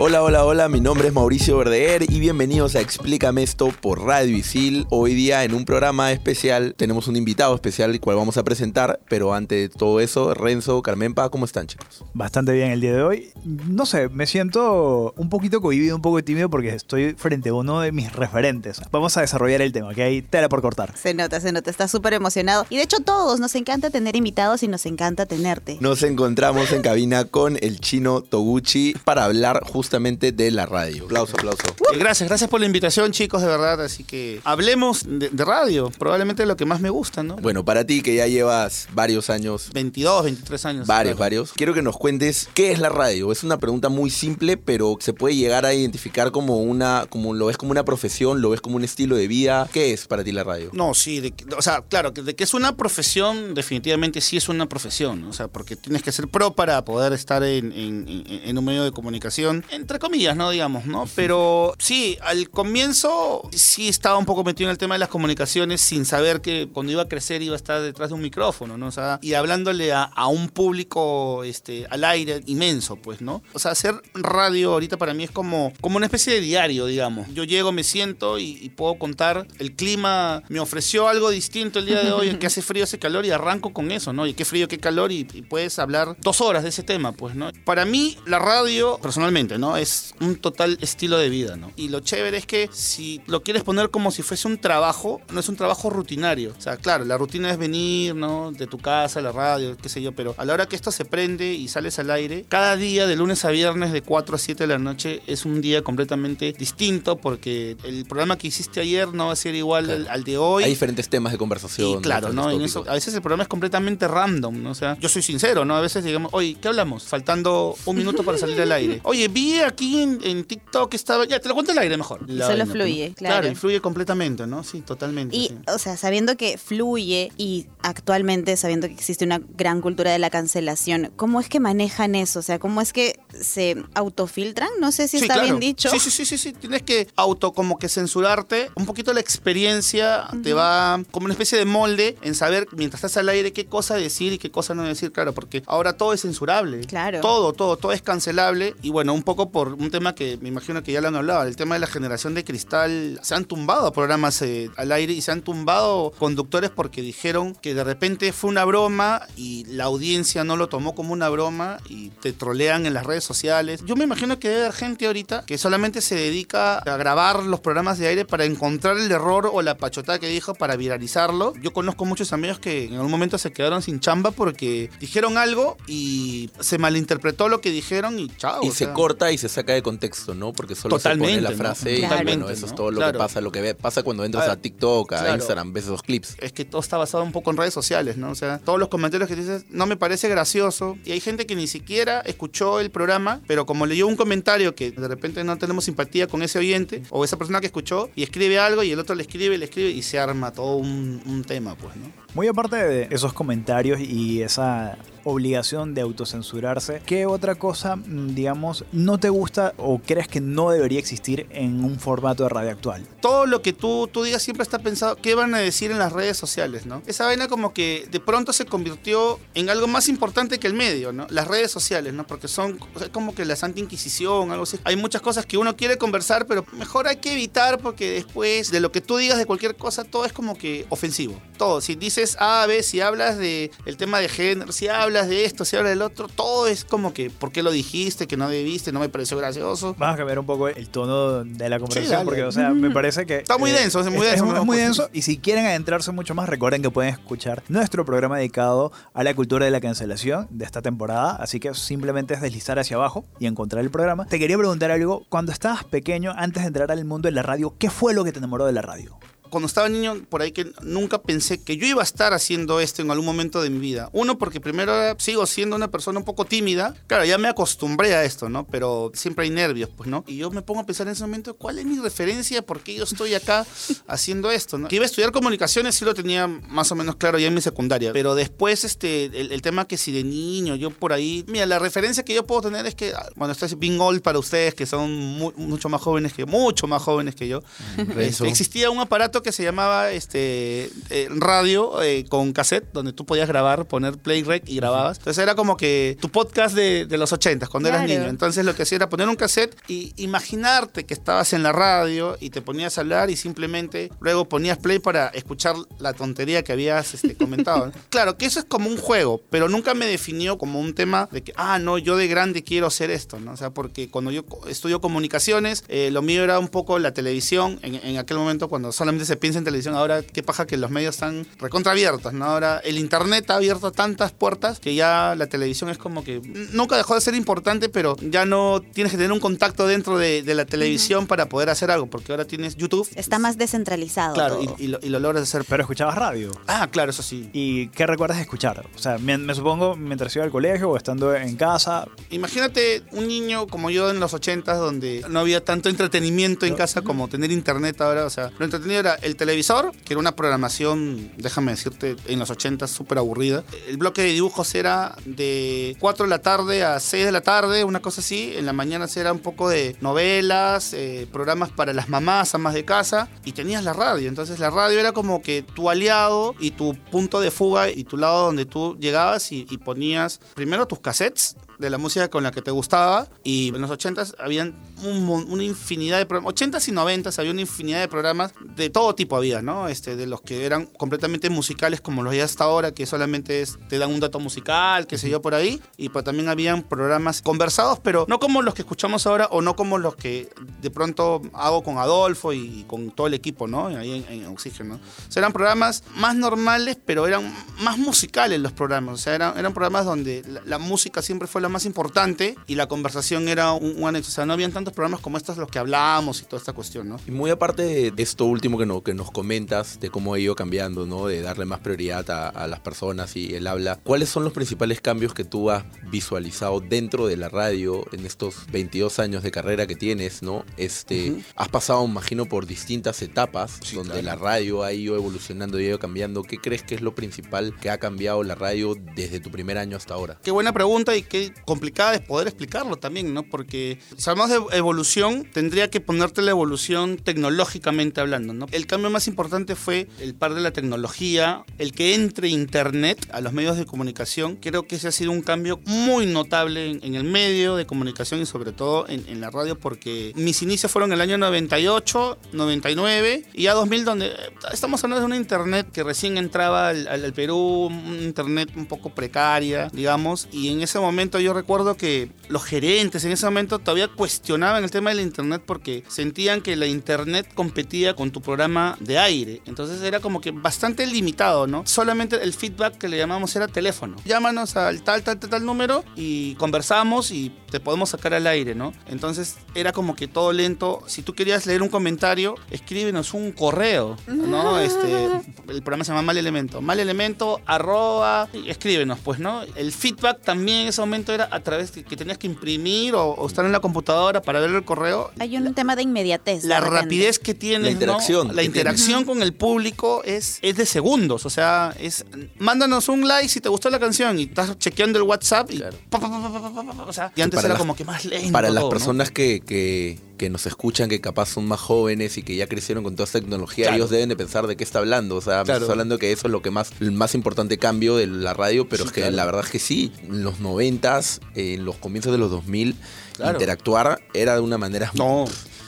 Hola, 0.07 0.21
hola, 0.21 0.45
hola, 0.45 0.69
mi 0.69 0.81
nombre 0.81 1.07
es 1.07 1.15
Mauricio 1.15 1.57
Verdeer 1.57 2.03
y 2.03 2.19
bienvenidos 2.19 2.75
a 2.75 2.79
Explícame 2.79 3.41
esto 3.41 3.69
por 3.81 4.03
Radio 4.03 4.37
Isil. 4.37 4.85
Hoy 4.91 5.15
día 5.15 5.43
en 5.43 5.55
un 5.55 5.65
programa 5.65 6.11
especial 6.11 6.75
tenemos 6.77 7.07
un 7.07 7.15
invitado 7.15 7.55
especial 7.55 7.89
el 7.89 7.99
cual 7.99 8.15
vamos 8.15 8.37
a 8.37 8.43
presentar, 8.43 8.99
pero 9.09 9.33
antes 9.33 9.67
de 9.71 9.75
todo 9.75 9.99
eso, 9.99 10.35
Renzo, 10.35 10.83
Carmenpa, 10.83 11.29
¿cómo 11.29 11.45
están 11.45 11.65
chicos? 11.65 12.03
Bastante 12.13 12.51
bien 12.51 12.69
el 12.69 12.81
día 12.81 12.93
de 12.93 13.01
hoy. 13.01 13.31
No 13.43 13.87
sé, 13.87 14.09
me 14.09 14.27
siento 14.27 15.11
un 15.17 15.29
poquito 15.29 15.59
cohibido, 15.59 15.95
un 15.95 16.03
poco 16.03 16.23
tímido 16.23 16.51
porque 16.51 16.69
estoy 16.69 17.15
frente 17.15 17.49
a 17.49 17.55
uno 17.55 17.79
de 17.79 17.91
mis 17.91 18.13
referentes. 18.13 18.83
Vamos 18.91 19.17
a 19.17 19.21
desarrollar 19.21 19.63
el 19.63 19.71
tema, 19.71 19.95
que 19.95 20.03
hay 20.03 20.21
tela 20.21 20.49
por 20.49 20.61
cortar. 20.61 20.95
Se 20.95 21.15
nota, 21.15 21.41
se 21.41 21.51
nota, 21.51 21.71
está 21.71 21.87
súper 21.87 22.13
emocionado. 22.13 22.67
Y 22.69 22.77
de 22.77 22.83
hecho 22.83 22.97
todos, 22.99 23.39
nos 23.39 23.55
encanta 23.55 23.89
tener 23.89 24.15
invitados 24.15 24.61
y 24.61 24.67
nos 24.67 24.85
encanta 24.85 25.25
tenerte. 25.25 25.79
Nos 25.79 26.03
encontramos 26.03 26.71
en 26.73 26.83
cabina 26.83 27.25
con 27.25 27.57
el 27.59 27.79
chino 27.79 28.21
Toguchi 28.21 28.93
para 29.03 29.23
hablar 29.23 29.63
justamente 29.65 29.94
de 30.05 30.51
la 30.51 30.65
radio. 30.65 31.05
Aplauso, 31.05 31.35
aplauso. 31.37 31.63
Eh, 31.93 31.97
Gracias, 31.97 32.27
gracias 32.27 32.49
por 32.49 32.59
la 32.59 32.65
invitación, 32.65 33.11
chicos, 33.11 33.41
de 33.41 33.47
verdad. 33.47 33.81
Así 33.81 34.03
que 34.03 34.41
hablemos 34.43 35.03
de, 35.07 35.29
de 35.29 35.45
radio, 35.45 35.89
probablemente 35.97 36.45
lo 36.45 36.57
que 36.57 36.65
más 36.65 36.81
me 36.81 36.89
gusta, 36.89 37.23
¿no? 37.23 37.37
Bueno, 37.37 37.63
para 37.63 37.85
ti 37.85 38.01
que 38.01 38.15
ya 38.15 38.27
llevas 38.27 38.87
varios 38.93 39.29
años 39.29 39.69
22, 39.73 40.23
23 40.25 40.65
años. 40.65 40.87
Varios, 40.87 41.15
claro. 41.15 41.19
varios. 41.19 41.53
Quiero 41.53 41.73
que 41.73 41.81
nos 41.81 41.97
cuentes 41.97 42.49
qué 42.53 42.71
es 42.71 42.79
la 42.79 42.89
radio. 42.89 43.31
Es 43.31 43.43
una 43.43 43.57
pregunta 43.57 43.89
muy 43.89 44.09
simple, 44.09 44.57
pero 44.57 44.97
se 44.99 45.13
puede 45.13 45.35
llegar 45.35 45.65
a 45.65 45.73
identificar 45.73 46.31
como 46.31 46.57
una, 46.61 47.05
como 47.09 47.33
lo 47.33 47.45
ves 47.47 47.57
como 47.57 47.71
una 47.71 47.85
profesión, 47.85 48.41
lo 48.41 48.49
ves 48.49 48.61
como 48.61 48.75
un 48.75 48.83
estilo 48.83 49.15
de 49.15 49.27
vida. 49.27 49.67
¿Qué 49.71 49.93
es 49.93 50.07
para 50.07 50.23
ti 50.23 50.31
la 50.31 50.43
radio? 50.43 50.69
No, 50.73 50.93
sí, 50.93 51.19
de 51.21 51.33
o 51.57 51.61
sea, 51.61 51.81
claro, 51.87 52.11
de 52.11 52.35
que 52.35 52.43
es 52.43 52.53
una 52.53 52.75
profesión, 52.75 53.53
definitivamente 53.53 54.19
sí 54.21 54.37
es 54.37 54.49
una 54.49 54.67
profesión, 54.67 55.21
¿no? 55.21 55.29
o 55.29 55.33
sea, 55.33 55.47
porque 55.47 55.75
tienes 55.75 56.03
que 56.03 56.11
ser 56.11 56.27
pro 56.27 56.53
para 56.53 56.83
poder 56.85 57.13
estar 57.13 57.43
en- 57.43 57.71
en 57.75 58.57
un 58.57 58.65
medio 58.65 58.83
de 58.83 58.91
comunicación, 58.91 59.63
entre 59.85 59.99
comillas, 59.99 60.35
¿no? 60.35 60.49
Digamos, 60.49 60.87
¿no? 60.87 61.07
Pero 61.13 61.75
sí, 61.77 62.17
al 62.23 62.49
comienzo 62.49 63.47
sí 63.53 63.87
estaba 63.87 64.17
un 64.17 64.25
poco 64.25 64.43
metido 64.43 64.67
en 64.67 64.71
el 64.71 64.79
tema 64.79 64.95
de 64.95 64.99
las 64.99 65.09
comunicaciones 65.09 65.79
sin 65.79 66.05
saber 66.05 66.41
que 66.41 66.67
cuando 66.73 66.91
iba 66.91 67.03
a 67.03 67.07
crecer 67.07 67.43
iba 67.43 67.53
a 67.53 67.55
estar 67.55 67.83
detrás 67.83 68.09
de 68.09 68.15
un 68.15 68.21
micrófono, 68.21 68.79
¿no? 68.79 68.87
O 68.87 68.91
sea, 68.91 69.19
y 69.21 69.35
hablándole 69.35 69.93
a, 69.93 70.01
a 70.01 70.25
un 70.25 70.49
público 70.49 71.43
este, 71.43 71.85
al 71.91 72.03
aire 72.03 72.41
inmenso, 72.47 72.95
pues, 72.95 73.21
¿no? 73.21 73.43
O 73.53 73.59
sea, 73.59 73.71
hacer 73.71 73.93
radio 74.15 74.73
ahorita 74.73 74.97
para 74.97 75.13
mí 75.13 75.23
es 75.23 75.29
como, 75.29 75.71
como 75.81 75.97
una 75.97 76.07
especie 76.07 76.33
de 76.33 76.41
diario, 76.41 76.87
digamos. 76.87 77.27
Yo 77.35 77.43
llego, 77.43 77.71
me 77.71 77.83
siento 77.83 78.39
y, 78.39 78.57
y 78.59 78.69
puedo 78.69 78.95
contar. 78.95 79.45
El 79.59 79.75
clima 79.75 80.41
me 80.49 80.59
ofreció 80.59 81.07
algo 81.07 81.29
distinto 81.29 81.77
el 81.77 81.85
día 81.85 82.01
de 82.01 82.11
hoy, 82.11 82.35
que 82.39 82.47
hace 82.47 82.63
frío, 82.63 82.85
hace 82.85 82.97
calor 82.97 83.23
y 83.23 83.29
arranco 83.29 83.71
con 83.71 83.91
eso, 83.91 84.13
¿no? 84.13 84.25
Y 84.25 84.33
qué 84.33 84.45
frío, 84.45 84.67
qué 84.67 84.79
calor 84.79 85.11
y, 85.11 85.27
y 85.31 85.43
puedes 85.43 85.77
hablar 85.77 86.17
dos 86.21 86.41
horas 86.41 86.63
de 86.63 86.69
ese 86.69 86.81
tema, 86.81 87.11
pues, 87.11 87.35
¿no? 87.35 87.51
Para 87.65 87.85
mí, 87.85 88.17
la 88.25 88.39
radio, 88.39 88.97
personalmente, 88.99 89.59
¿no? 89.59 89.64
Es 89.77 90.13
un 90.19 90.35
total 90.35 90.77
estilo 90.81 91.17
de 91.17 91.29
vida, 91.29 91.55
¿no? 91.55 91.71
Y 91.75 91.89
lo 91.89 91.99
chévere 91.99 92.37
es 92.37 92.45
que 92.45 92.69
si 92.71 93.21
lo 93.27 93.41
quieres 93.43 93.63
poner 93.63 93.89
como 93.89 94.11
si 94.11 94.21
fuese 94.21 94.47
un 94.47 94.57
trabajo, 94.57 95.21
no 95.31 95.39
es 95.39 95.49
un 95.49 95.55
trabajo 95.55 95.89
rutinario. 95.89 96.53
O 96.57 96.61
sea, 96.61 96.77
claro, 96.77 97.05
la 97.05 97.17
rutina 97.17 97.51
es 97.51 97.57
venir, 97.57 98.15
¿no? 98.15 98.51
De 98.51 98.67
tu 98.67 98.77
casa, 98.77 99.21
la 99.21 99.31
radio, 99.31 99.75
qué 99.77 99.89
sé 99.89 100.01
yo, 100.01 100.11
pero 100.11 100.35
a 100.37 100.45
la 100.45 100.53
hora 100.53 100.65
que 100.67 100.75
esto 100.75 100.91
se 100.91 101.05
prende 101.05 101.53
y 101.53 101.67
sales 101.67 101.97
al 101.99 102.11
aire, 102.11 102.45
cada 102.47 102.75
día 102.75 103.07
de 103.07 103.15
lunes 103.15 103.43
a 103.45 103.49
viernes 103.51 103.91
de 103.91 104.01
4 104.01 104.35
a 104.35 104.39
7 104.39 104.63
de 104.63 104.67
la 104.67 104.77
noche 104.79 105.21
es 105.27 105.45
un 105.45 105.61
día 105.61 105.81
completamente 105.83 106.53
distinto 106.53 107.17
porque 107.17 107.77
el 107.83 108.05
programa 108.05 108.37
que 108.37 108.47
hiciste 108.47 108.81
ayer 108.81 109.13
no 109.13 109.27
va 109.27 109.33
a 109.33 109.35
ser 109.35 109.55
igual 109.55 109.89
al, 109.89 110.07
al 110.07 110.23
de 110.23 110.37
hoy. 110.37 110.63
Hay 110.63 110.69
diferentes 110.69 111.09
temas 111.09 111.31
de 111.31 111.37
conversación. 111.37 111.99
Y 111.99 112.01
claro, 112.01 112.33
¿no? 112.33 112.51
En 112.51 112.61
eso, 112.61 112.83
a 112.87 112.93
veces 112.93 113.13
el 113.13 113.21
programa 113.21 113.43
es 113.43 113.49
completamente 113.49 114.07
random, 114.07 114.61
¿no? 114.61 114.71
O 114.71 114.75
sea, 114.75 114.97
yo 114.99 115.09
soy 115.09 115.21
sincero, 115.21 115.65
¿no? 115.65 115.75
A 115.75 115.81
veces 115.81 116.03
digamos, 116.03 116.33
oye, 116.33 116.57
¿qué 116.61 116.67
hablamos? 116.67 117.03
Faltando 117.03 117.75
un 117.85 117.95
minuto 117.95 118.23
para 118.23 118.37
salir 118.37 118.61
al 118.61 118.71
aire. 118.71 118.99
Oye, 119.03 119.27
vi 119.27 119.54
aquí 119.63 120.01
en, 120.01 120.19
en 120.23 120.43
TikTok 120.43 120.89
que 120.89 120.97
estaba. 120.97 121.25
Ya, 121.25 121.39
te 121.39 121.47
lo 121.47 121.53
cuento 121.53 121.71
al 121.71 121.77
aire 121.79 121.97
mejor. 121.97 122.29
La 122.29 122.47
solo 122.47 122.59
vaina, 122.59 122.73
fluye, 122.73 123.09
¿no? 123.09 123.15
claro. 123.15 123.47
y 123.47 123.55
fluye 123.55 123.81
completamente, 123.81 124.45
¿no? 124.47 124.63
Sí, 124.63 124.81
totalmente. 124.81 125.35
Y, 125.35 125.47
sí. 125.49 125.57
o 125.67 125.77
sea, 125.77 125.97
sabiendo 125.97 126.35
que 126.37 126.57
fluye 126.57 127.31
y 127.37 127.67
actualmente 127.81 128.57
sabiendo 128.57 128.87
que 128.87 128.93
existe 128.93 129.25
una 129.25 129.41
gran 129.55 129.81
cultura 129.81 130.11
de 130.11 130.19
la 130.19 130.29
cancelación, 130.29 131.11
¿cómo 131.15 131.39
es 131.39 131.49
que 131.49 131.59
manejan 131.59 132.15
eso? 132.15 132.39
O 132.39 132.41
sea, 132.43 132.59
¿cómo 132.59 132.81
es 132.81 132.93
que 132.93 133.19
se 133.39 133.75
autofiltran? 133.93 134.69
No 134.79 134.91
sé 134.91 135.07
si 135.07 135.17
Sí, 135.17 135.23
está 135.25 135.35
claro. 135.35 135.47
bien 135.47 135.59
dicho. 135.59 135.89
Sí, 135.89 135.99
sí, 135.99 136.11
sí, 136.11 136.25
sí, 136.25 136.37
sí. 136.37 136.53
Tienes 136.53 136.83
que 136.83 137.07
auto 137.15 137.53
como 137.53 137.77
que 137.79 137.89
censurarte. 137.89 138.69
Un 138.75 138.85
poquito 138.85 139.13
la 139.13 139.19
experiencia 139.21 140.27
te 140.43 140.53
va 140.53 141.01
como 141.11 141.25
una 141.25 141.33
especie 141.33 141.57
de 141.57 141.65
molde 141.65 142.17
en 142.21 142.35
saber 142.35 142.67
mientras 142.71 143.03
estás 143.03 143.17
al 143.17 143.29
aire 143.29 143.53
qué 143.53 143.65
cosa 143.65 143.95
decir 143.95 144.33
y 144.33 144.37
qué 144.37 144.51
cosa 144.51 144.75
no 144.75 144.83
decir, 144.83 145.11
claro, 145.11 145.33
porque 145.33 145.63
ahora 145.65 145.93
todo 145.93 146.13
es 146.13 146.21
censurable. 146.21 146.81
Claro. 146.81 147.21
Todo, 147.21 147.53
todo, 147.53 147.77
todo 147.77 147.91
es 147.93 148.01
cancelable. 148.01 148.75
Y 148.81 148.89
bueno, 148.89 149.13
un 149.13 149.23
poco 149.23 149.44
por 149.51 149.73
un 149.73 149.91
tema 149.91 150.15
que 150.15 150.37
me 150.41 150.49
imagino 150.49 150.83
que 150.83 150.91
ya 150.91 151.01
lo 151.01 151.07
han 151.07 151.15
hablado, 151.15 151.43
el 151.43 151.55
tema 151.55 151.75
de 151.75 151.79
la 151.79 151.87
generación 151.87 152.33
de 152.33 152.43
cristal. 152.43 153.19
Se 153.23 153.35
han 153.35 153.45
tumbado 153.45 153.91
programas 153.91 154.41
eh, 154.41 154.69
al 154.77 154.91
aire 154.91 155.13
y 155.13 155.21
se 155.21 155.31
han 155.31 155.41
tumbado 155.41 156.11
conductores 156.17 156.69
porque 156.69 157.01
dijeron 157.01 157.55
que 157.55 157.73
de 157.73 157.83
repente 157.83 158.31
fue 158.33 158.49
una 158.49 158.65
broma 158.65 159.21
y 159.35 159.65
la 159.65 159.85
audiencia 159.85 160.43
no 160.43 160.57
lo 160.57 160.67
tomó 160.67 160.95
como 160.95 161.13
una 161.13 161.29
broma 161.29 161.77
y 161.89 162.09
te 162.09 162.33
trolean 162.33 162.85
en 162.85 162.93
las 162.93 163.05
redes 163.05 163.23
sociales. 163.23 163.81
Yo 163.85 163.95
me 163.95 164.03
imagino 164.03 164.39
que 164.39 164.49
debe 164.49 164.61
haber 164.61 164.73
gente 164.73 165.07
ahorita 165.07 165.45
que 165.45 165.57
solamente 165.57 166.01
se 166.01 166.15
dedica 166.15 166.79
a 166.79 166.97
grabar 166.97 167.43
los 167.43 167.59
programas 167.59 167.97
de 167.97 168.07
aire 168.07 168.25
para 168.25 168.45
encontrar 168.45 168.97
el 168.97 169.11
error 169.11 169.49
o 169.51 169.61
la 169.61 169.77
pachotada 169.77 170.19
que 170.19 170.27
dijo 170.27 170.53
para 170.53 170.75
viralizarlo. 170.75 171.53
Yo 171.61 171.73
conozco 171.73 172.05
muchos 172.05 172.33
amigos 172.33 172.59
que 172.59 172.85
en 172.85 172.93
algún 172.95 173.11
momento 173.11 173.37
se 173.37 173.51
quedaron 173.51 173.81
sin 173.81 173.99
chamba 173.99 174.31
porque 174.31 174.89
dijeron 174.99 175.37
algo 175.37 175.77
y 175.87 176.49
se 176.59 176.77
malinterpretó 176.77 177.49
lo 177.49 177.61
que 177.61 177.71
dijeron 177.71 178.19
y 178.19 178.29
chao. 178.37 178.63
Y 178.63 178.71
se 178.71 178.85
sea. 178.85 178.93
corta 178.93 179.31
y 179.31 179.34
se 179.37 179.49
saca 179.49 179.73
de 179.73 179.81
contexto, 179.81 180.33
¿no? 180.35 180.53
Porque 180.53 180.75
solo 180.75 180.97
se 180.97 181.03
Totalmente, 181.03 181.33
pone 181.35 181.41
la 181.41 181.49
¿no? 181.51 181.57
frase 181.57 181.93
y 181.97 182.01
Totalmente, 182.01 182.37
bueno, 182.43 182.49
eso 182.49 182.65
es 182.65 182.71
¿no? 182.71 182.77
todo 182.77 182.91
lo 182.91 182.97
Claro. 182.97 183.11
que 183.13 183.17
pasa, 183.19 183.41
lo 183.41 183.51
que 183.51 183.61
ve- 183.61 183.75
pasa 183.75 184.03
cuando 184.03 184.23
entras 184.25 184.49
a 184.49 184.55
TikTok, 184.57 185.13
a 185.13 185.19
Claro. 185.19 185.35
Instagram, 185.35 185.73
ves 185.73 185.83
esos 185.85 186.01
clips. 186.03 186.35
es 186.39 186.51
que 186.53 186.65
todo 186.65 186.81
está 186.81 186.97
basado 186.97 187.23
un 187.23 187.31
poco 187.31 187.51
en 187.51 187.57
redes 187.57 187.73
sociales, 187.73 188.17
¿no? 188.17 188.29
O 188.31 188.35
sea, 188.35 188.59
todos 188.59 188.79
los 188.79 188.89
comentarios 188.89 189.29
que 189.29 189.35
dices 189.35 189.65
no 189.69 189.85
me 189.85 189.97
parece 189.97 190.29
gracioso 190.29 190.97
y 191.05 191.11
hay 191.11 191.19
gente 191.19 191.45
que 191.45 191.55
ni 191.55 191.67
siquiera 191.67 192.21
escuchó 192.21 192.79
el 192.79 192.91
programa, 192.91 193.41
pero 193.47 193.65
como 193.65 193.85
leyó 193.85 194.07
un 194.07 194.15
comentario 194.15 194.75
que 194.75 194.91
de 194.91 195.07
repente 195.07 195.43
no 195.43 195.57
tenemos 195.57 195.85
simpatía 195.85 196.27
con 196.27 196.41
ese 196.41 196.59
oyente 196.59 197.03
o 197.09 197.23
esa 197.25 197.37
persona 197.37 197.59
que 197.59 197.67
escuchó 197.67 198.09
y 198.15 198.23
escribe 198.23 198.59
algo 198.59 198.83
y 198.83 198.91
el 198.91 198.99
otro 198.99 199.15
le 199.15 199.23
escribe, 199.23 199.57
le 199.57 199.65
escribe 199.65 199.89
y 199.89 200.01
se 200.01 200.19
arma 200.19 200.51
todo 200.51 200.75
un, 200.77 201.21
un 201.25 201.43
tema, 201.43 201.75
pues, 201.75 201.95
¿no? 201.95 202.11
Muy 202.33 202.47
aparte 202.47 202.75
de 202.75 203.07
esos 203.11 203.31
comentarios 203.31 203.99
y 204.01 204.41
esa 204.41 204.97
obligación 205.23 205.93
de 205.93 206.01
autocensurarse, 206.01 207.01
¿qué 207.05 207.25
otra 207.25 207.55
cosa, 207.55 207.95
mm, 207.95 208.35
digamos, 208.35 208.85
no 208.91 209.17
te 209.17 209.24
gusta 209.29 209.73
o 209.77 209.99
crees 209.99 210.27
que 210.27 210.41
no 210.41 210.69
debería 210.69 210.99
existir 210.99 211.47
en 211.49 211.83
un 211.83 211.99
formato 211.99 212.43
de 212.43 212.49
radio 212.49 212.71
actual? 212.71 213.05
todo 213.25 213.47
lo 213.47 213.63
que 213.63 213.73
tú, 213.73 214.07
tú 214.07 214.21
digas 214.21 214.43
siempre 214.43 214.61
está 214.61 214.77
pensado, 214.77 215.15
¿qué 215.15 215.33
van 215.33 215.55
a 215.55 215.57
decir 215.57 215.89
en 215.89 215.97
las 215.97 216.13
redes 216.13 216.37
sociales, 216.37 216.85
no? 216.85 217.01
Esa 217.07 217.25
vaina 217.25 217.47
como 217.47 217.73
que 217.73 218.07
de 218.11 218.19
pronto 218.19 218.53
se 218.53 218.67
convirtió 218.67 219.39
en 219.55 219.71
algo 219.71 219.87
más 219.87 220.09
importante 220.09 220.59
que 220.59 220.67
el 220.67 220.75
medio, 220.75 221.11
¿no? 221.11 221.25
Las 221.31 221.47
redes 221.47 221.71
sociales, 221.71 222.13
¿no? 222.13 222.27
Porque 222.27 222.47
son 222.47 222.77
o 222.79 223.11
como 223.11 223.33
que 223.33 223.43
la 223.43 223.55
Santa 223.55 223.79
Inquisición, 223.79 224.51
algo 224.51 224.63
así. 224.63 224.77
Hay 224.83 224.95
muchas 224.95 225.23
cosas 225.23 225.47
que 225.47 225.57
uno 225.57 225.75
quiere 225.75 225.97
conversar, 225.97 226.45
pero 226.45 226.65
mejor 226.73 227.07
hay 227.07 227.15
que 227.15 227.33
evitar 227.33 227.79
porque 227.79 228.11
después 228.11 228.69
de 228.69 228.79
lo 228.79 228.91
que 228.91 229.01
tú 229.01 229.17
digas 229.17 229.39
de 229.39 229.47
cualquier 229.47 229.75
cosa, 229.75 230.03
todo 230.03 230.25
es 230.25 230.31
como 230.31 230.55
que 230.55 230.85
ofensivo. 230.89 231.41
Todo. 231.57 231.81
Si 231.81 231.95
dices 231.95 232.37
A, 232.39 232.65
B, 232.67 232.83
si 232.83 233.01
hablas 233.01 233.39
de 233.39 233.71
tema 233.97 234.19
de 234.19 234.29
género, 234.29 234.71
si 234.71 234.87
hablas 234.87 235.29
de 235.29 235.45
esto, 235.45 235.65
si 235.65 235.75
hablas 235.75 235.93
del 235.93 236.03
otro, 236.03 236.27
todo 236.27 236.67
es 236.67 236.85
como 236.85 237.11
que, 237.11 237.31
¿por 237.31 237.51
qué 237.51 237.63
lo 237.63 237.71
dijiste? 237.71 238.27
Que 238.27 238.37
no 238.37 238.49
debiste, 238.49 238.91
no 238.91 238.99
me 238.99 239.09
pareció 239.15 239.37
gracioso. 239.37 239.95
Vamos 239.97 240.15
a 240.15 240.17
cambiar 240.17 240.39
un 240.39 240.45
poco 240.45 240.67
el 240.67 240.89
tono 240.89 241.45
de 241.45 241.69
la 241.69 241.79
conversación 241.79 242.25
porque, 242.25 242.43
o 242.43 242.51
sea, 242.51 242.71
me 242.71 242.91
parece 242.91 243.25
que... 243.25 243.37
Está 243.37 243.57
muy 243.57 243.71
denso, 243.71 244.01
es 244.01 244.07
muy 244.07 244.25
denso, 244.25 244.45
Es, 244.45 244.53
¿no? 244.53 244.65
muy 244.65 244.77
denso 244.77 245.09
y 245.13 245.21
si 245.21 245.37
quieren 245.37 245.65
adentrarse 245.65 246.11
mucho 246.11 246.35
más, 246.35 246.49
recuerden 246.49 246.81
que 246.81 246.89
pueden 246.89 247.13
escuchar 247.13 247.63
nuestro 247.69 248.03
programa 248.03 248.37
dedicado 248.37 248.91
a 249.13 249.23
la 249.23 249.33
cultura 249.33 249.63
de 249.63 249.71
la 249.71 249.79
cancelación 249.79 250.47
de 250.49 250.65
esta 250.65 250.81
temporada, 250.81 251.37
así 251.37 251.61
que 251.61 251.73
simplemente 251.73 252.33
es 252.33 252.41
deslizar 252.41 252.77
hacia 252.77 252.97
abajo 252.97 253.25
y 253.39 253.45
encontrar 253.45 253.85
el 253.85 253.89
programa. 253.89 254.25
Te 254.25 254.37
quería 254.37 254.57
preguntar 254.57 254.91
algo, 254.91 255.23
cuando 255.29 255.53
estabas 255.53 255.85
pequeño, 255.85 256.33
antes 256.35 256.63
de 256.63 256.67
entrar 256.67 256.91
al 256.91 257.05
mundo 257.05 257.27
de 257.27 257.31
la 257.31 257.41
radio, 257.41 257.73
¿qué 257.77 257.89
fue 257.89 258.13
lo 258.13 258.25
que 258.25 258.33
te 258.33 258.39
enamoró 258.39 258.65
de 258.65 258.73
la 258.73 258.81
radio? 258.81 259.17
Cuando 259.55 259.67
estaba 259.67 259.87
niño, 259.87 260.25
por 260.27 260.41
ahí 260.41 260.51
que 260.51 260.69
nunca 260.81 261.21
pensé 261.21 261.63
que 261.63 261.77
yo 261.77 261.87
iba 261.87 262.01
a 262.01 262.03
estar 262.03 262.33
haciendo 262.33 262.81
esto 262.81 263.01
en 263.01 263.09
algún 263.09 263.25
momento 263.25 263.61
de 263.61 263.69
mi 263.69 263.79
vida. 263.79 264.09
Uno, 264.11 264.37
porque 264.37 264.59
primero 264.59 264.93
sigo 265.17 265.45
siendo 265.45 265.77
una 265.77 265.89
persona 265.89 266.19
un 266.19 266.25
poco 266.25 266.43
tímida. 266.43 266.93
Claro, 267.07 267.23
ya 267.23 267.37
me 267.37 267.47
acostumbré 267.47 268.13
a 268.15 268.25
esto, 268.25 268.49
¿no? 268.49 268.67
Pero 268.67 269.11
siempre 269.13 269.45
hay 269.45 269.51
nervios, 269.51 269.89
pues, 269.95 270.09
¿no? 270.09 270.25
Y 270.27 270.35
yo 270.35 270.51
me 270.51 270.61
pongo 270.61 270.81
a 270.81 270.85
pensar 270.85 271.07
en 271.07 271.13
ese 271.13 271.21
momento, 271.23 271.53
¿cuál 271.55 271.79
es 271.79 271.85
mi 271.85 271.97
referencia? 271.99 272.61
¿Por 272.63 272.81
qué 272.81 272.95
yo 272.95 273.05
estoy 273.05 273.33
acá 273.33 273.65
haciendo 274.07 274.51
esto, 274.51 274.77
¿no? 274.77 274.89
Que 274.89 274.97
iba 274.97 275.03
a 275.03 275.05
estudiar 275.05 275.31
comunicaciones, 275.31 275.95
sí 275.95 276.03
lo 276.03 276.13
tenía 276.13 276.47
más 276.47 276.91
o 276.91 276.95
menos 276.95 277.15
claro 277.15 277.39
ya 277.39 277.47
en 277.47 277.53
mi 277.53 277.61
secundaria. 277.61 278.11
Pero 278.11 278.35
después, 278.35 278.83
este, 278.83 279.25
el, 279.25 279.53
el 279.53 279.61
tema 279.61 279.87
que 279.87 279.95
si 279.97 280.11
de 280.11 280.25
niño, 280.25 280.75
yo 280.75 280.89
por 280.91 281.13
ahí... 281.13 281.45
Mira, 281.47 281.65
la 281.65 281.79
referencia 281.79 282.23
que 282.25 282.33
yo 282.35 282.45
puedo 282.45 282.63
tener 282.63 282.85
es 282.85 282.95
que, 282.95 283.13
ah, 283.13 283.29
bueno, 283.37 283.53
esto 283.53 283.65
es 283.65 283.79
being 283.79 283.99
old 284.01 284.21
para 284.21 284.37
ustedes, 284.37 284.75
que 284.75 284.85
son 284.85 285.13
mu- 285.13 285.53
mucho 285.55 285.87
más 285.87 286.01
jóvenes 286.01 286.33
que 286.33 286.45
mucho 286.45 286.87
más 286.87 287.01
jóvenes 287.01 287.35
que 287.35 287.47
yo. 287.47 287.61
Renzo. 287.95 288.19
Este, 288.45 288.47
existía 288.49 288.89
un 288.89 288.99
aparato 288.99 289.41
que 289.45 289.51
se 289.51 289.63
llamaba 289.63 290.11
este 290.11 290.89
eh, 291.11 291.27
radio 291.29 292.01
eh, 292.01 292.25
con 292.27 292.51
cassette, 292.51 292.91
donde 292.91 293.13
tú 293.13 293.27
podías 293.27 293.47
grabar, 293.47 293.85
poner 293.85 294.17
play 294.17 294.41
rec 294.41 294.67
y 294.67 294.77
grababas. 294.77 295.19
Entonces 295.19 295.41
era 295.41 295.53
como 295.53 295.77
que 295.77 296.17
tu 296.19 296.29
podcast 296.29 296.75
de, 296.75 297.05
de 297.05 297.17
los 297.19 297.31
80 297.31 297.67
cuando 297.67 297.89
eras 297.89 298.07
niño. 298.07 298.25
Entonces 298.25 298.65
lo 298.65 298.75
que 298.75 298.81
hacía 298.83 298.95
era 298.95 299.07
poner 299.07 299.29
un 299.29 299.35
cassette 299.35 299.77
y 299.87 300.13
imaginarte 300.17 301.05
que 301.05 301.13
estabas 301.13 301.53
en 301.53 301.61
la 301.61 301.71
radio 301.71 302.37
y 302.39 302.49
te 302.49 302.61
ponías 302.61 302.97
a 302.97 303.01
hablar 303.01 303.29
y 303.29 303.35
simplemente 303.35 304.11
luego 304.19 304.49
ponías 304.49 304.79
play 304.79 304.97
para 304.97 305.27
escuchar 305.27 305.75
la 305.99 306.13
tontería 306.13 306.63
que 306.63 306.71
habías 306.71 307.13
este, 307.13 307.35
comentado. 307.35 307.91
claro, 308.09 308.37
que 308.37 308.47
eso 308.47 308.57
es 308.57 308.65
como 308.65 308.89
un 308.89 308.97
juego, 308.97 309.43
pero 309.51 309.69
nunca 309.69 309.93
me 309.93 310.07
definió 310.07 310.57
como 310.57 310.79
un 310.79 310.95
tema 310.95 311.29
de 311.31 311.43
que, 311.43 311.53
ah, 311.55 311.77
no, 311.77 311.99
yo 311.99 312.17
de 312.17 312.27
grande 312.27 312.63
quiero 312.63 312.87
hacer 312.87 313.11
esto, 313.11 313.39
¿no? 313.39 313.51
O 313.51 313.57
sea, 313.57 313.69
porque 313.69 314.09
cuando 314.09 314.31
yo 314.31 314.43
estudio 314.67 315.01
comunicaciones, 315.01 315.83
eh, 315.87 316.09
lo 316.09 316.23
mío 316.23 316.43
era 316.43 316.57
un 316.57 316.69
poco 316.69 316.97
la 316.97 317.13
televisión, 317.13 317.79
en, 317.83 317.93
en 317.93 318.17
aquel 318.17 318.37
momento 318.37 318.69
cuando 318.69 318.91
solamente 318.91 319.24
se 319.25 319.35
piensa 319.35 319.59
en 319.59 319.65
televisión, 319.65 319.95
ahora 319.95 320.21
qué 320.21 320.43
paja 320.43 320.65
que 320.65 320.77
los 320.77 320.89
medios 320.91 321.15
están 321.15 321.45
recontra 321.59 321.91
abiertos, 321.91 322.33
¿no? 322.33 322.45
Ahora 322.45 322.79
el 322.83 322.97
internet 322.97 323.49
ha 323.49 323.55
abierto 323.55 323.91
tantas 323.91 324.31
puertas 324.31 324.79
que 324.79 324.95
ya 324.95 325.35
la 325.37 325.47
televisión 325.47 325.89
es 325.89 325.97
como 325.97 326.23
que 326.23 326.41
nunca 326.71 326.97
dejó 326.97 327.15
de 327.15 327.21
ser 327.21 327.35
importante, 327.35 327.89
pero 327.89 328.15
ya 328.21 328.45
no 328.45 328.81
tienes 328.93 329.11
que 329.11 329.17
tener 329.17 329.31
un 329.31 329.39
contacto 329.39 329.87
dentro 329.87 330.17
de, 330.17 330.43
de 330.43 330.55
la 330.55 330.65
televisión 330.65 331.27
para 331.27 331.47
poder 331.49 331.69
hacer 331.69 331.91
algo, 331.91 332.07
porque 332.07 332.31
ahora 332.31 332.45
tienes 332.45 332.75
YouTube. 332.75 333.07
Está 333.15 333.39
más 333.39 333.57
descentralizado. 333.57 334.33
Claro, 334.33 334.57
todo. 334.57 334.75
y, 334.79 334.85
y 334.85 334.87
lo, 334.87 334.99
y 335.01 335.09
lo 335.09 335.19
logras 335.19 335.43
hacer. 335.43 335.65
Pero 335.67 335.83
escuchabas 335.83 336.15
radio. 336.15 336.51
Ah, 336.67 336.87
claro, 336.91 337.11
eso 337.11 337.23
sí. 337.23 337.49
¿Y 337.53 337.87
qué 337.89 338.05
recuerdas 338.05 338.37
de 338.37 338.43
escuchar? 338.43 338.85
O 338.95 338.99
sea, 338.99 339.17
me, 339.17 339.37
me 339.37 339.55
supongo 339.55 339.95
mientras 339.95 340.35
iba 340.35 340.45
al 340.45 340.51
colegio 340.51 340.89
o 340.89 340.97
estando 340.97 341.33
en 341.35 341.55
casa. 341.55 342.05
Imagínate 342.29 343.03
un 343.11 343.27
niño 343.27 343.67
como 343.67 343.89
yo 343.89 344.09
en 344.09 344.19
los 344.19 344.33
80 344.33 344.73
donde 344.75 345.23
no 345.29 345.39
había 345.39 345.63
tanto 345.63 345.89
entretenimiento 345.89 346.65
en 346.65 346.75
casa 346.75 347.01
como 347.01 347.27
tener 347.27 347.51
internet 347.51 347.99
ahora. 348.01 348.25
O 348.25 348.29
sea, 348.29 348.51
lo 348.57 348.65
entretenido 348.65 348.99
era 348.99 349.14
el 349.21 349.35
televisor, 349.35 349.91
que 350.05 350.13
era 350.13 350.19
una 350.19 350.35
programación, 350.35 351.31
déjame 351.37 351.71
decirte, 351.71 352.15
en 352.27 352.39
los 352.39 352.49
80 352.49 352.87
súper 352.87 353.17
aburrida. 353.17 353.63
El 353.87 353.97
bloque 353.97 354.21
de 354.21 354.29
dibujos 354.29 354.73
era 354.75 355.15
de 355.25 355.95
4 355.99 356.25
de 356.25 356.29
la 356.29 356.41
tarde 356.41 356.83
a 356.83 356.99
6 356.99 357.25
de 357.25 357.31
la 357.31 357.41
tarde, 357.41 357.83
una 357.83 358.01
cosa 358.01 358.21
así. 358.21 358.53
En 358.55 358.65
la 358.65 358.73
mañana 358.73 359.07
era 359.15 359.31
un 359.31 359.39
poco 359.39 359.69
de 359.69 359.95
novelas, 360.01 360.93
eh, 360.93 361.27
programas 361.31 361.69
para 361.69 361.93
las 361.93 362.09
mamás, 362.09 362.55
amas 362.55 362.73
de 362.73 362.85
casa. 362.85 363.29
Y 363.43 363.51
tenías 363.51 363.83
la 363.83 363.93
radio. 363.93 364.27
Entonces 364.27 364.59
la 364.59 364.69
radio 364.69 364.99
era 364.99 365.11
como 365.11 365.41
que 365.41 365.61
tu 365.61 365.89
aliado 365.89 366.55
y 366.59 366.71
tu 366.71 366.95
punto 367.11 367.39
de 367.39 367.51
fuga 367.51 367.89
y 367.89 368.03
tu 368.03 368.17
lado 368.17 368.45
donde 368.45 368.65
tú 368.65 368.97
llegabas 368.99 369.51
y, 369.51 369.65
y 369.69 369.77
ponías 369.77 370.39
primero 370.55 370.87
tus 370.87 370.99
cassettes 370.99 371.55
de 371.79 371.89
la 371.89 371.97
música 371.97 372.29
con 372.29 372.43
la 372.43 372.51
que 372.51 372.61
te 372.61 372.71
gustaba 372.71 373.27
y 373.43 373.69
en 373.69 373.81
los 373.81 373.91
80s 373.91 374.35
habían 374.39 374.73
un 375.03 375.25
una 375.49 375.63
infinidad 375.63 376.17
de 376.17 376.25
programas, 376.25 376.53
80s 376.55 376.87
y 376.87 376.91
90s 376.91 377.39
había 377.39 377.51
una 377.51 377.61
infinidad 377.61 377.99
de 377.99 378.07
programas 378.07 378.53
de 378.75 378.89
todo 378.89 379.15
tipo 379.15 379.35
había, 379.37 379.61
¿no? 379.61 379.87
Este, 379.87 380.15
de 380.15 380.25
los 380.27 380.41
que 380.41 380.65
eran 380.65 380.85
completamente 380.85 381.49
musicales 381.49 382.01
como 382.01 382.23
los 382.23 382.33
hay 382.33 382.39
hasta 382.39 382.63
ahora, 382.63 382.91
que 382.93 383.05
solamente 383.05 383.61
es- 383.61 383.77
te 383.89 383.97
dan 383.97 384.11
un 384.11 384.19
dato 384.19 384.39
musical, 384.39 385.07
qué 385.07 385.17
sé 385.17 385.29
yo, 385.29 385.41
por 385.41 385.53
ahí, 385.55 385.81
y 385.97 386.09
pues 386.09 386.23
también 386.25 386.49
habían 386.49 386.83
programas 386.83 387.41
conversados, 387.41 387.99
pero 387.99 388.25
no 388.29 388.39
como 388.39 388.61
los 388.61 388.73
que 388.73 388.81
escuchamos 388.83 389.25
ahora 389.27 389.47
o 389.51 389.61
no 389.61 389.75
como 389.75 389.97
los 389.97 390.15
que 390.15 390.49
de 390.81 390.91
pronto 390.91 391.41
hago 391.53 391.83
con 391.83 391.97
Adolfo 391.97 392.53
y 392.53 392.83
con 392.87 393.11
todo 393.11 393.27
el 393.27 393.33
equipo, 393.33 393.67
¿no? 393.67 393.87
Ahí 393.87 394.23
en, 394.29 394.41
en 394.41 394.45
Oxígeno. 394.47 394.95
O 394.95 395.31
sea, 395.31 395.41
eran 395.41 395.53
programas 395.53 396.03
más 396.15 396.35
normales, 396.35 396.97
pero 397.05 397.27
eran 397.27 397.53
más 397.81 397.97
musicales 397.97 398.59
los 398.59 398.71
programas. 398.71 399.15
O 399.15 399.17
sea, 399.17 399.35
eran, 399.35 399.57
eran 399.57 399.73
programas 399.73 400.05
donde 400.05 400.43
la, 400.47 400.61
la 400.65 400.77
música 400.77 401.21
siempre 401.21 401.47
fue 401.47 401.61
la 401.61 401.69
más 401.69 401.85
importante 401.85 402.55
y 402.67 402.75
la 402.75 402.87
conversación 402.87 403.47
era 403.47 403.71
un, 403.73 403.95
un 404.01 404.07
anexo. 404.07 404.29
O 404.29 404.33
sea, 404.33 404.45
no 404.45 404.53
habían 404.53 404.71
tantos 404.85 404.93
programas 404.93 405.19
como 405.19 405.37
estos 405.37 405.57
los 405.57 405.69
que 405.69 405.79
hablábamos 405.79 406.41
y 406.41 406.45
toda 406.45 406.59
esta 406.59 406.73
cuestión, 406.73 407.09
¿no? 407.09 407.19
Y 407.25 407.31
muy 407.31 407.49
aparte 407.49 408.11
de 408.11 408.23
esto 408.23 408.45
último 408.45 408.77
que, 408.77 408.85
no, 408.85 409.01
que 409.01 409.15
nos 409.15 409.31
comentas, 409.31 409.99
de 409.99 410.11
cómo 410.11 410.35
ha 410.35 410.39
ido 410.39 410.53
cambiando, 410.53 411.07
¿no? 411.07 411.25
De 411.25 411.41
darle 411.41 411.65
más 411.65 411.79
prioridad 411.79 412.29
a, 412.29 412.49
a 412.49 412.67
las 412.67 412.81
personas 412.81 413.35
y 413.35 413.55
el 413.55 413.65
habla. 413.65 413.99
¿Cuáles 414.03 414.29
son 414.29 414.43
los 414.43 414.53
principales 414.53 415.01
cambios 415.01 415.33
que 415.33 415.43
tú 415.43 415.71
has 415.71 415.83
visualizado 416.11 416.81
dentro 416.81 417.25
de 417.25 417.35
la 417.35 417.49
radio 417.49 418.05
en 418.11 418.27
estos 418.27 418.67
22 418.71 419.17
años 419.17 419.41
de 419.41 419.49
carrera 419.49 419.87
que 419.87 419.95
tienes, 419.95 420.43
¿no? 420.43 420.63
Este. 420.77 421.43
Has 421.55 421.69
pasado, 421.69 422.05
imagino, 422.05 422.45
por 422.45 422.67
distintas 422.67 423.21
etapas 423.23 423.79
donde 423.93 424.21
la 424.21 424.35
radio 424.35 424.83
ha 424.83 424.93
ido 424.93 425.15
evolucionando 425.15 425.79
y 425.79 425.85
ha 425.85 425.89
ido 425.89 425.99
cambiando. 425.99 426.43
¿Qué 426.43 426.59
crees 426.59 426.83
que 426.83 426.93
es 426.93 427.01
lo 427.01 427.15
principal 427.15 427.75
que 427.79 427.89
ha 427.89 427.97
cambiado 427.97 428.43
la 428.43 428.53
radio 428.53 428.95
desde 429.15 429.39
tu 429.39 429.49
primer 429.49 429.79
año 429.79 429.97
hasta 429.97 430.13
ahora? 430.13 430.37
Qué 430.43 430.51
buena 430.51 430.73
pregunta 430.73 431.15
y 431.15 431.23
qué 431.23 431.51
complicada 431.65 432.13
es 432.13 432.21
poder 432.21 432.47
explicarlo 432.47 432.97
también, 432.97 433.33
¿no? 433.33 433.43
Porque 433.43 433.97
si 434.17 434.29
hablamos 434.29 434.69
de 434.71 434.74
evolución, 434.77 435.45
tendría 435.51 435.89
que 435.89 435.99
ponerte 435.99 436.41
la 436.41 436.51
evolución 436.51 437.17
tecnológicamente 437.17 438.21
hablando, 438.21 438.53
¿no? 438.53 438.65
El 438.71 438.87
cambio 438.87 439.09
más 439.09 439.27
importante 439.27 439.75
fue 439.75 440.07
el 440.19 440.33
par 440.35 440.53
de 440.53 440.61
la 440.61 440.71
tecnología, 440.71 441.63
el 441.77 441.91
que 441.91 442.13
entre 442.15 442.49
Internet 442.49 443.27
a 443.31 443.41
los 443.41 443.53
medios 443.53 443.77
de 443.77 443.85
comunicación. 443.85 444.55
Creo 444.57 444.87
que 444.87 444.95
ese 444.95 445.07
ha 445.07 445.11
sido 445.11 445.31
un 445.31 445.41
cambio 445.41 445.79
muy 445.85 446.25
notable 446.25 446.91
en, 446.91 446.99
en 447.03 447.15
el 447.15 447.23
medio 447.23 447.75
de 447.75 447.85
comunicación 447.85 448.41
y 448.41 448.45
sobre 448.45 448.71
todo 448.71 449.07
en, 449.07 449.23
en 449.27 449.41
la 449.41 449.49
radio 449.51 449.77
porque 449.79 450.31
mis 450.35 450.61
inicios 450.61 450.91
fueron 450.91 451.11
el 451.13 451.21
año 451.21 451.37
98, 451.37 452.37
99 452.53 453.43
y 453.53 453.63
ya 453.63 453.73
2000 453.73 454.05
donde 454.05 454.27
eh, 454.27 454.31
estamos 454.73 455.03
hablando 455.03 455.19
de 455.21 455.25
una 455.25 455.35
Internet 455.37 455.87
que 455.91 456.03
recién 456.03 456.37
entraba 456.37 456.89
al- 456.89 457.07
al 457.07 457.33
Perú, 457.33 457.87
un 457.87 458.19
Internet 458.21 458.71
un 458.75 458.85
poco 458.85 459.09
precaria, 459.09 459.89
digamos, 459.93 460.47
y 460.51 460.69
en 460.69 460.81
ese 460.81 460.99
momento 460.99 461.39
yo 461.39 461.53
recuerdo 461.53 461.95
que 461.97 462.29
los 462.49 462.63
gerentes 462.63 463.23
en 463.25 463.31
ese 463.31 463.45
momento 463.45 463.79
todavía 463.79 464.07
cuestionaban 464.07 464.64
el 464.73 464.91
tema 464.91 465.11
de 465.11 465.17
la 465.17 465.21
Internet 465.21 465.61
porque 465.65 466.03
sentían 466.07 466.61
que 466.61 466.75
la 466.75 466.85
Internet 466.85 467.47
competía 467.53 468.15
con 468.15 468.31
tu 468.31 468.41
programa 468.41 468.97
de 468.99 469.17
aire. 469.17 469.61
Entonces 469.65 470.01
era 470.01 470.19
como 470.19 470.41
que 470.41 470.51
bastante 470.51 471.05
limitado, 471.05 471.67
¿no? 471.67 471.83
Solamente 471.85 472.41
el 472.41 472.53
feedback 472.53 472.97
que 472.97 473.07
le 473.07 473.17
llamamos 473.17 473.55
era 473.55 473.67
teléfono. 473.67 474.17
Llámanos 474.25 474.75
al 474.75 475.01
tal, 475.03 475.23
tal, 475.23 475.39
tal, 475.39 475.49
tal 475.49 475.65
número 475.65 476.03
y 476.15 476.55
conversamos 476.55 477.31
y 477.31 477.51
te 477.69 477.79
podemos 477.79 478.09
sacar 478.09 478.33
al 478.33 478.47
aire, 478.47 478.75
¿no? 478.75 478.93
Entonces 479.07 479.57
era 479.73 479.91
como 479.91 480.15
que 480.15 480.27
todo 480.27 480.53
lento. 480.53 481.03
Si 481.07 481.21
tú 481.21 481.33
querías 481.33 481.65
leer 481.65 481.81
un 481.81 481.89
comentario, 481.89 482.55
escríbenos 482.71 483.33
un 483.33 483.51
correo, 483.51 484.17
¿no? 484.27 484.79
Este, 484.85 485.25
el 485.67 485.81
programa 485.81 486.03
se 486.03 486.11
llama 486.11 486.21
Mal 486.21 486.37
Elemento. 486.37 486.79
Mal 486.79 486.99
Elemento, 486.99 487.59
arroba, 487.65 488.47
y 488.53 488.69
escríbenos, 488.69 489.19
pues, 489.19 489.39
¿no? 489.39 489.63
El 489.75 489.91
feedback 489.91 490.41
también 490.41 490.81
en 490.81 490.87
ese 490.89 491.01
momento 491.01 491.33
era 491.33 491.47
a 491.51 491.59
través 491.61 491.93
de 491.93 492.03
que 492.03 492.15
tenías 492.15 492.37
que 492.37 492.47
imprimir 492.47 493.15
o, 493.15 493.31
o 493.31 493.47
estar 493.47 493.65
en 493.65 493.71
la 493.71 493.79
computadora 493.79 494.41
para 494.41 494.54
ver 494.59 494.71
el 494.71 494.83
correo. 494.85 495.31
Hay 495.39 495.55
un 495.57 495.73
tema 495.73 495.95
de 495.95 496.03
inmediatez. 496.03 496.63
de 496.63 496.67
La 496.69 496.79
repente. 496.79 497.01
rapidez 497.01 497.39
que 497.39 497.53
tienes, 497.53 497.81
La 497.81 497.89
¿no? 497.89 497.93
interacción 497.93 498.47
La 498.49 498.61
que 498.61 498.63
interacción 498.65 499.23
con 499.25 499.41
el 499.41 499.53
público 499.53 500.21
es, 500.23 500.59
es 500.61 500.75
de 500.77 500.85
segundos. 500.85 501.45
O 501.45 501.49
sea, 501.49 501.95
es 501.99 502.25
mándanos 502.59 503.09
un 503.09 503.27
like 503.27 503.49
si 503.49 503.61
te 503.61 503.69
gustó 503.69 503.89
la 503.89 503.99
canción 503.99 504.39
y 504.39 504.43
estás 504.43 504.77
chequeando 504.79 505.19
el 505.19 505.23
WhatsApp 505.23 505.71
y, 505.71 505.77
Claro. 505.77 505.97
pa, 506.09 506.19
pa, 506.19 506.29
pa, 506.29 506.41
pa, 506.41 506.61
pa, 506.73 506.83
pa, 506.85 506.93
pa, 506.93 507.03
o 507.03 507.13
sea, 507.13 507.31
y 507.35 507.41
antes 507.41 507.55
para 507.57 507.67
era 507.67 507.73
las- 507.73 507.79
como 507.79 507.95
que 507.95 508.05
más 508.05 508.25
lento. 508.25 508.51
Para 508.51 508.69
las 508.69 508.81
todo, 508.81 508.89
¿no? 508.89 508.89
personas 508.97 509.31
que, 509.31 509.61
que, 509.61 510.19
que 510.37 510.49
nos 510.49 510.65
escuchan, 510.65 511.09
que 511.09 511.21
capaz 511.21 511.47
son 511.49 511.65
más 511.67 511.79
jóvenes 511.79 512.37
y 512.37 512.43
que 512.43 512.55
ya 512.55 512.67
crecieron 512.67 513.03
con 513.03 513.15
toda 513.15 513.25
esta 513.25 513.39
tecnología, 513.39 513.85
Claro. 513.85 513.97
ellos 513.97 514.09
deben 514.09 514.29
de 514.29 514.35
pensar 514.35 514.67
de 514.67 514.75
qué 514.75 514.83
está 514.83 514.99
hablando. 514.99 515.35
O 515.37 515.41
sea, 515.41 515.63
Claro. 515.63 515.77
estás 515.79 515.89
hablando 515.89 516.17
que 516.19 516.31
eso 516.31 516.47
es 516.47 516.51
lo 516.51 516.61
que 516.61 516.71
más, 516.71 516.91
el 516.99 517.11
más 517.11 517.35
importante 517.35 517.77
cambio 517.77 518.15
de 518.15 518.27
la 518.27 518.53
radio, 518.53 518.87
pero 518.89 519.03
Sí, 519.03 519.07
es 519.07 519.13
que 519.13 519.21
claro. 519.21 519.35
la 519.35 519.45
verdad 519.45 519.65
es 519.65 519.71
que 519.71 519.79
sí, 519.79 520.11
en 520.23 520.43
los 520.43 520.59
noventas, 520.59 521.39
en 521.55 521.85
los 521.85 521.95
comienzos 521.97 522.31
de 522.31 522.37
los 522.37 522.51
2000, 522.51 522.95
Claro. 523.37 523.53
interactuar 523.53 524.21
era 524.33 524.55
de 524.55 524.61
una 524.61 524.77
manera 524.77 525.11
No. 525.13 525.45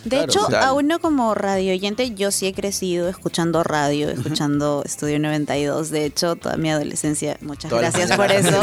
De 0.10 0.18
Claro, 0.18 0.24
hecho, 0.32 0.40
total. 0.42 0.64
a 0.64 0.74
uno 0.74 1.00
como 1.00 1.34
radio 1.36 1.74
oyente, 1.74 2.12
yo 2.16 2.32
sí 2.32 2.48
he 2.48 2.54
crecido 2.54 3.10
escuchando 3.10 3.64
radio, 3.64 4.10
escuchando 4.10 4.82
Estudio 4.86 5.20
92. 5.20 5.90
De 5.90 6.06
hecho, 6.06 6.36
toda 6.36 6.58
mi 6.58 6.70
adolescencia, 6.70 7.38
muchas 7.42 7.70
Todas 7.70 7.94
gracias 7.94 8.18
por 8.18 8.32
eso. 8.32 8.62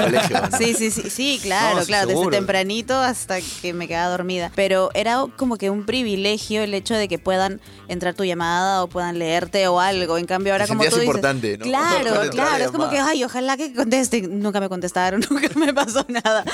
Sí, 0.58 0.74
sí, 0.74 0.90
sí, 0.90 1.10
sí, 1.10 1.38
claro, 1.42 1.80
No, 1.80 1.86
claro, 1.86 2.08
seguro. 2.08 2.30
desde 2.30 2.38
tempranito 2.40 2.94
hasta 2.96 3.38
que 3.62 3.72
me 3.72 3.88
quedaba 3.88 4.10
dormida. 4.10 4.50
Pero 4.54 4.90
era 4.94 5.24
como 5.36 5.56
que 5.56 5.70
un 5.70 5.84
privilegio 5.86 6.62
el 6.62 6.74
hecho 6.74 6.94
de 6.94 7.08
que 7.08 7.18
puedan 7.18 7.60
entrar 7.88 8.14
tu 8.14 8.24
llamada 8.24 8.82
o 8.82 8.86
puedan 8.88 9.18
leerte 9.18 9.68
o 9.68 9.80
algo. 9.80 10.18
En 10.18 10.26
cambio, 10.26 10.52
ahora 10.52 10.64
Te 10.64 10.68
como 10.70 10.84
tú 10.84 10.90
dices, 10.90 11.04
importante, 11.04 11.58
¿no? 11.58 11.64
Claro, 11.74 12.30
claro, 12.30 12.58
la 12.58 12.64
es 12.64 12.70
como 12.70 12.88
que, 12.90 12.98
ay, 12.98 13.22
ojalá 13.24 13.56
que 13.56 13.72
contesten. 13.74 14.40
Nunca 14.40 14.60
me 14.60 14.68
contestaron, 14.68 15.20
nunca 15.30 15.48
me 15.56 15.74
pasó 15.74 16.04
nada. 16.08 16.44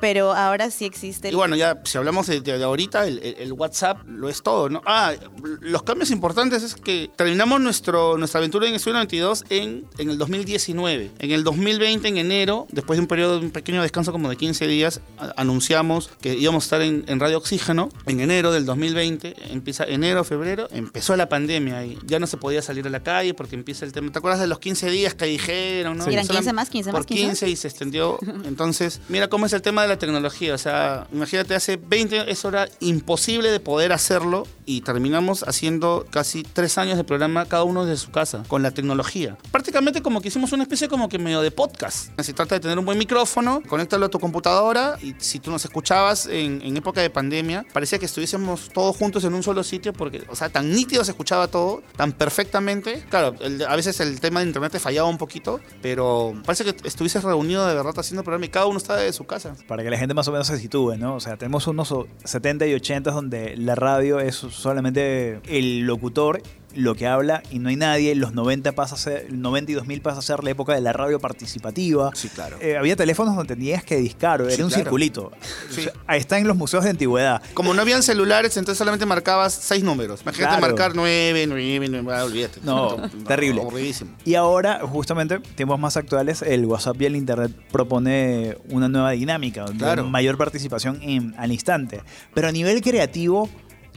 Pero 0.00 0.32
ahora 0.32 0.70
sí 0.70 0.84
existe. 0.84 1.28
Y 1.30 1.34
bueno, 1.34 1.56
ya 1.56 1.80
si 1.84 1.98
hablamos 1.98 2.26
de, 2.26 2.40
de 2.40 2.62
ahorita, 2.64 3.06
el, 3.06 3.18
el- 3.18 3.36
el 3.38 3.52
WhatsApp 3.52 3.98
lo 4.06 4.28
es 4.28 4.37
todo, 4.42 4.68
¿no? 4.68 4.82
Ah, 4.86 5.12
los 5.60 5.82
cambios 5.82 6.10
importantes 6.10 6.62
es 6.62 6.74
que 6.74 7.10
terminamos 7.16 7.60
nuestro, 7.60 8.16
nuestra 8.18 8.38
aventura 8.38 8.66
en 8.68 8.74
Estudio 8.74 8.94
92 8.94 9.44
en, 9.50 9.84
en 9.98 10.10
el 10.10 10.18
2019. 10.18 11.10
En 11.18 11.30
el 11.30 11.44
2020, 11.44 12.08
en 12.08 12.16
enero, 12.18 12.66
después 12.70 12.96
de 12.96 13.02
un 13.02 13.06
periodo, 13.08 13.38
de 13.40 13.46
un 13.46 13.50
pequeño 13.50 13.82
descanso 13.82 14.12
como 14.12 14.28
de 14.30 14.36
15 14.36 14.66
días, 14.66 15.00
a- 15.18 15.32
anunciamos 15.36 16.10
que 16.20 16.34
íbamos 16.34 16.64
a 16.64 16.66
estar 16.66 16.82
en, 16.82 17.04
en 17.08 17.20
Radio 17.20 17.38
Oxígeno. 17.38 17.88
En 18.06 18.20
enero 18.20 18.52
del 18.52 18.64
2020, 18.64 19.34
empieza 19.52 19.84
enero, 19.84 20.24
febrero, 20.24 20.68
empezó 20.72 21.16
la 21.16 21.28
pandemia 21.28 21.84
y 21.84 21.98
ya 22.06 22.18
no 22.18 22.26
se 22.26 22.36
podía 22.36 22.62
salir 22.62 22.86
a 22.86 22.90
la 22.90 23.02
calle 23.02 23.34
porque 23.34 23.54
empieza 23.56 23.84
el 23.84 23.92
tema. 23.92 24.10
¿Te 24.12 24.18
acuerdas 24.18 24.40
de 24.40 24.46
los 24.46 24.58
15 24.58 24.90
días 24.90 25.14
que 25.14 25.26
dijeron, 25.26 25.98
no? 25.98 26.04
Sí. 26.04 26.12
Eran 26.12 26.26
Solam- 26.26 26.36
15 26.36 26.52
más, 26.52 26.70
15 26.70 26.92
más, 26.92 26.98
por 27.00 27.06
15 27.06 27.26
más. 27.26 27.30
15 27.38 27.48
y 27.50 27.56
se 27.56 27.68
extendió. 27.68 28.18
Entonces, 28.44 29.00
mira 29.08 29.28
cómo 29.28 29.46
es 29.46 29.52
el 29.52 29.62
tema 29.62 29.82
de 29.82 29.88
la 29.88 29.98
tecnología. 29.98 30.54
O 30.54 30.58
sea, 30.58 31.06
imagínate, 31.12 31.54
hace 31.54 31.76
20 31.76 32.30
eso 32.30 32.48
era 32.48 32.68
imposible 32.80 33.50
de 33.50 33.60
poder 33.60 33.92
hacerlo 34.18 34.46
y 34.66 34.80
terminamos 34.80 35.44
haciendo 35.44 36.04
casi 36.10 36.42
tres 36.42 36.76
años 36.78 36.96
de 36.96 37.04
programa 37.04 37.46
cada 37.46 37.62
uno 37.64 37.84
desde 37.84 38.04
su 38.04 38.10
casa 38.10 38.42
con 38.48 38.62
la 38.62 38.70
tecnología. 38.72 39.36
Prácticamente 39.52 40.02
como 40.02 40.20
que 40.20 40.28
hicimos 40.28 40.52
una 40.52 40.64
especie 40.64 40.88
como 40.88 41.08
que 41.08 41.18
medio 41.18 41.40
de 41.40 41.50
podcast. 41.50 42.18
Se 42.20 42.32
trata 42.32 42.56
de 42.56 42.60
tener 42.60 42.78
un 42.78 42.84
buen 42.84 42.98
micrófono, 42.98 43.62
conéctalo 43.68 44.06
a 44.06 44.08
tu 44.08 44.18
computadora 44.18 44.98
y 45.02 45.14
si 45.18 45.38
tú 45.38 45.50
nos 45.50 45.64
escuchabas 45.64 46.26
en, 46.26 46.60
en 46.62 46.76
época 46.76 47.00
de 47.00 47.10
pandemia, 47.10 47.64
parecía 47.72 47.98
que 47.98 48.06
estuviésemos 48.06 48.70
todos 48.74 48.96
juntos 48.96 49.22
en 49.24 49.34
un 49.34 49.42
solo 49.42 49.62
sitio 49.62 49.92
porque, 49.92 50.24
o 50.28 50.34
sea, 50.36 50.48
tan 50.48 50.70
nítido 50.72 51.04
se 51.04 51.12
escuchaba 51.12 51.46
todo, 51.48 51.82
tan 51.96 52.12
perfectamente. 52.12 53.04
Claro, 53.10 53.34
el- 53.40 53.62
a 53.64 53.76
veces 53.76 54.00
el 54.00 54.20
tema 54.20 54.40
de 54.40 54.46
internet 54.46 54.72
te 54.72 54.80
fallaba 54.80 55.08
un 55.08 55.18
poquito, 55.18 55.60
pero 55.80 56.34
parece 56.44 56.64
que 56.64 56.74
estuvieses 56.88 57.22
reunido 57.22 57.66
de 57.66 57.74
verdad 57.74 57.94
haciendo 57.96 58.22
programa 58.24 58.46
y 58.46 58.48
cada 58.48 58.66
uno 58.66 58.78
estaba 58.78 58.98
de 59.00 59.12
su 59.12 59.24
casa. 59.24 59.54
Para 59.68 59.82
que 59.84 59.90
la 59.90 59.98
gente 59.98 60.14
más 60.14 60.26
o 60.28 60.32
menos 60.32 60.46
se 60.48 60.58
sitúe, 60.58 60.96
¿no? 60.96 61.14
O 61.14 61.20
sea, 61.20 61.36
tenemos 61.36 61.66
unos 61.68 61.94
70 62.24 62.66
y 62.66 62.74
80 62.74 63.10
donde 63.10 63.56
la 63.56 63.74
radio 63.74 64.07
es 64.20 64.34
solamente 64.36 65.40
el 65.46 65.80
locutor 65.80 66.42
lo 66.74 66.94
que 66.94 67.06
habla 67.06 67.42
y 67.50 67.58
no 67.58 67.70
hay 67.70 67.76
nadie. 67.76 68.14
Los 68.14 68.34
90 68.34 68.72
pasa 68.72 68.94
a 68.94 68.98
ser, 68.98 69.26
el 69.30 69.40
90 69.40 69.72
y 69.72 69.74
2000 69.74 70.00
pasa 70.02 70.18
a 70.18 70.22
ser 70.22 70.44
la 70.44 70.50
época 70.50 70.74
de 70.74 70.80
la 70.82 70.92
radio 70.92 71.18
participativa. 71.18 72.10
Sí, 72.14 72.28
claro. 72.28 72.56
Eh, 72.60 72.76
había 72.76 72.94
teléfonos 72.94 73.34
donde 73.34 73.54
tenías 73.56 73.82
que 73.82 73.96
discar, 73.96 74.42
era 74.42 74.50
Sí, 74.50 74.62
un 74.62 74.68
claro. 74.68 74.82
circulito. 74.84 75.32
Sí. 75.70 75.80
O 75.80 75.82
sea, 75.84 75.92
ahí 76.06 76.20
está 76.20 76.38
en 76.38 76.46
los 76.46 76.56
museos 76.56 76.84
de 76.84 76.90
antigüedad. 76.90 77.42
Como 77.54 77.72
no 77.74 77.80
habían 77.82 78.02
celulares, 78.02 78.56
entonces 78.58 78.78
solamente 78.78 79.06
marcabas 79.06 79.54
seis 79.54 79.82
números. 79.82 80.20
Imagínate 80.22 80.56
Claro. 80.58 80.60
marcar 80.60 80.94
nueve, 80.94 81.46
nueve, 81.48 81.88
nueve, 81.90 82.12
ah, 82.14 82.24
olvídate. 82.24 82.60
No, 82.62 82.96
terrible. 83.26 83.62
Aburridísimo. 83.62 84.12
Y 84.24 84.34
ahora, 84.34 84.80
justamente, 84.86 85.40
tiempos 85.56 85.80
más 85.80 85.96
actuales, 85.96 86.42
el 86.42 86.64
WhatsApp 86.66 87.00
y 87.02 87.06
el 87.06 87.16
Internet 87.16 87.50
propone 87.72 88.56
una 88.68 88.88
nueva 88.88 89.12
dinámica, 89.12 89.64
Claro. 89.76 90.04
mayor 90.04 90.36
participación 90.36 91.00
en- 91.02 91.34
al 91.38 91.50
instante. 91.50 92.02
Pero 92.34 92.48
a 92.48 92.52
nivel 92.52 92.80
creativo, 92.82 93.48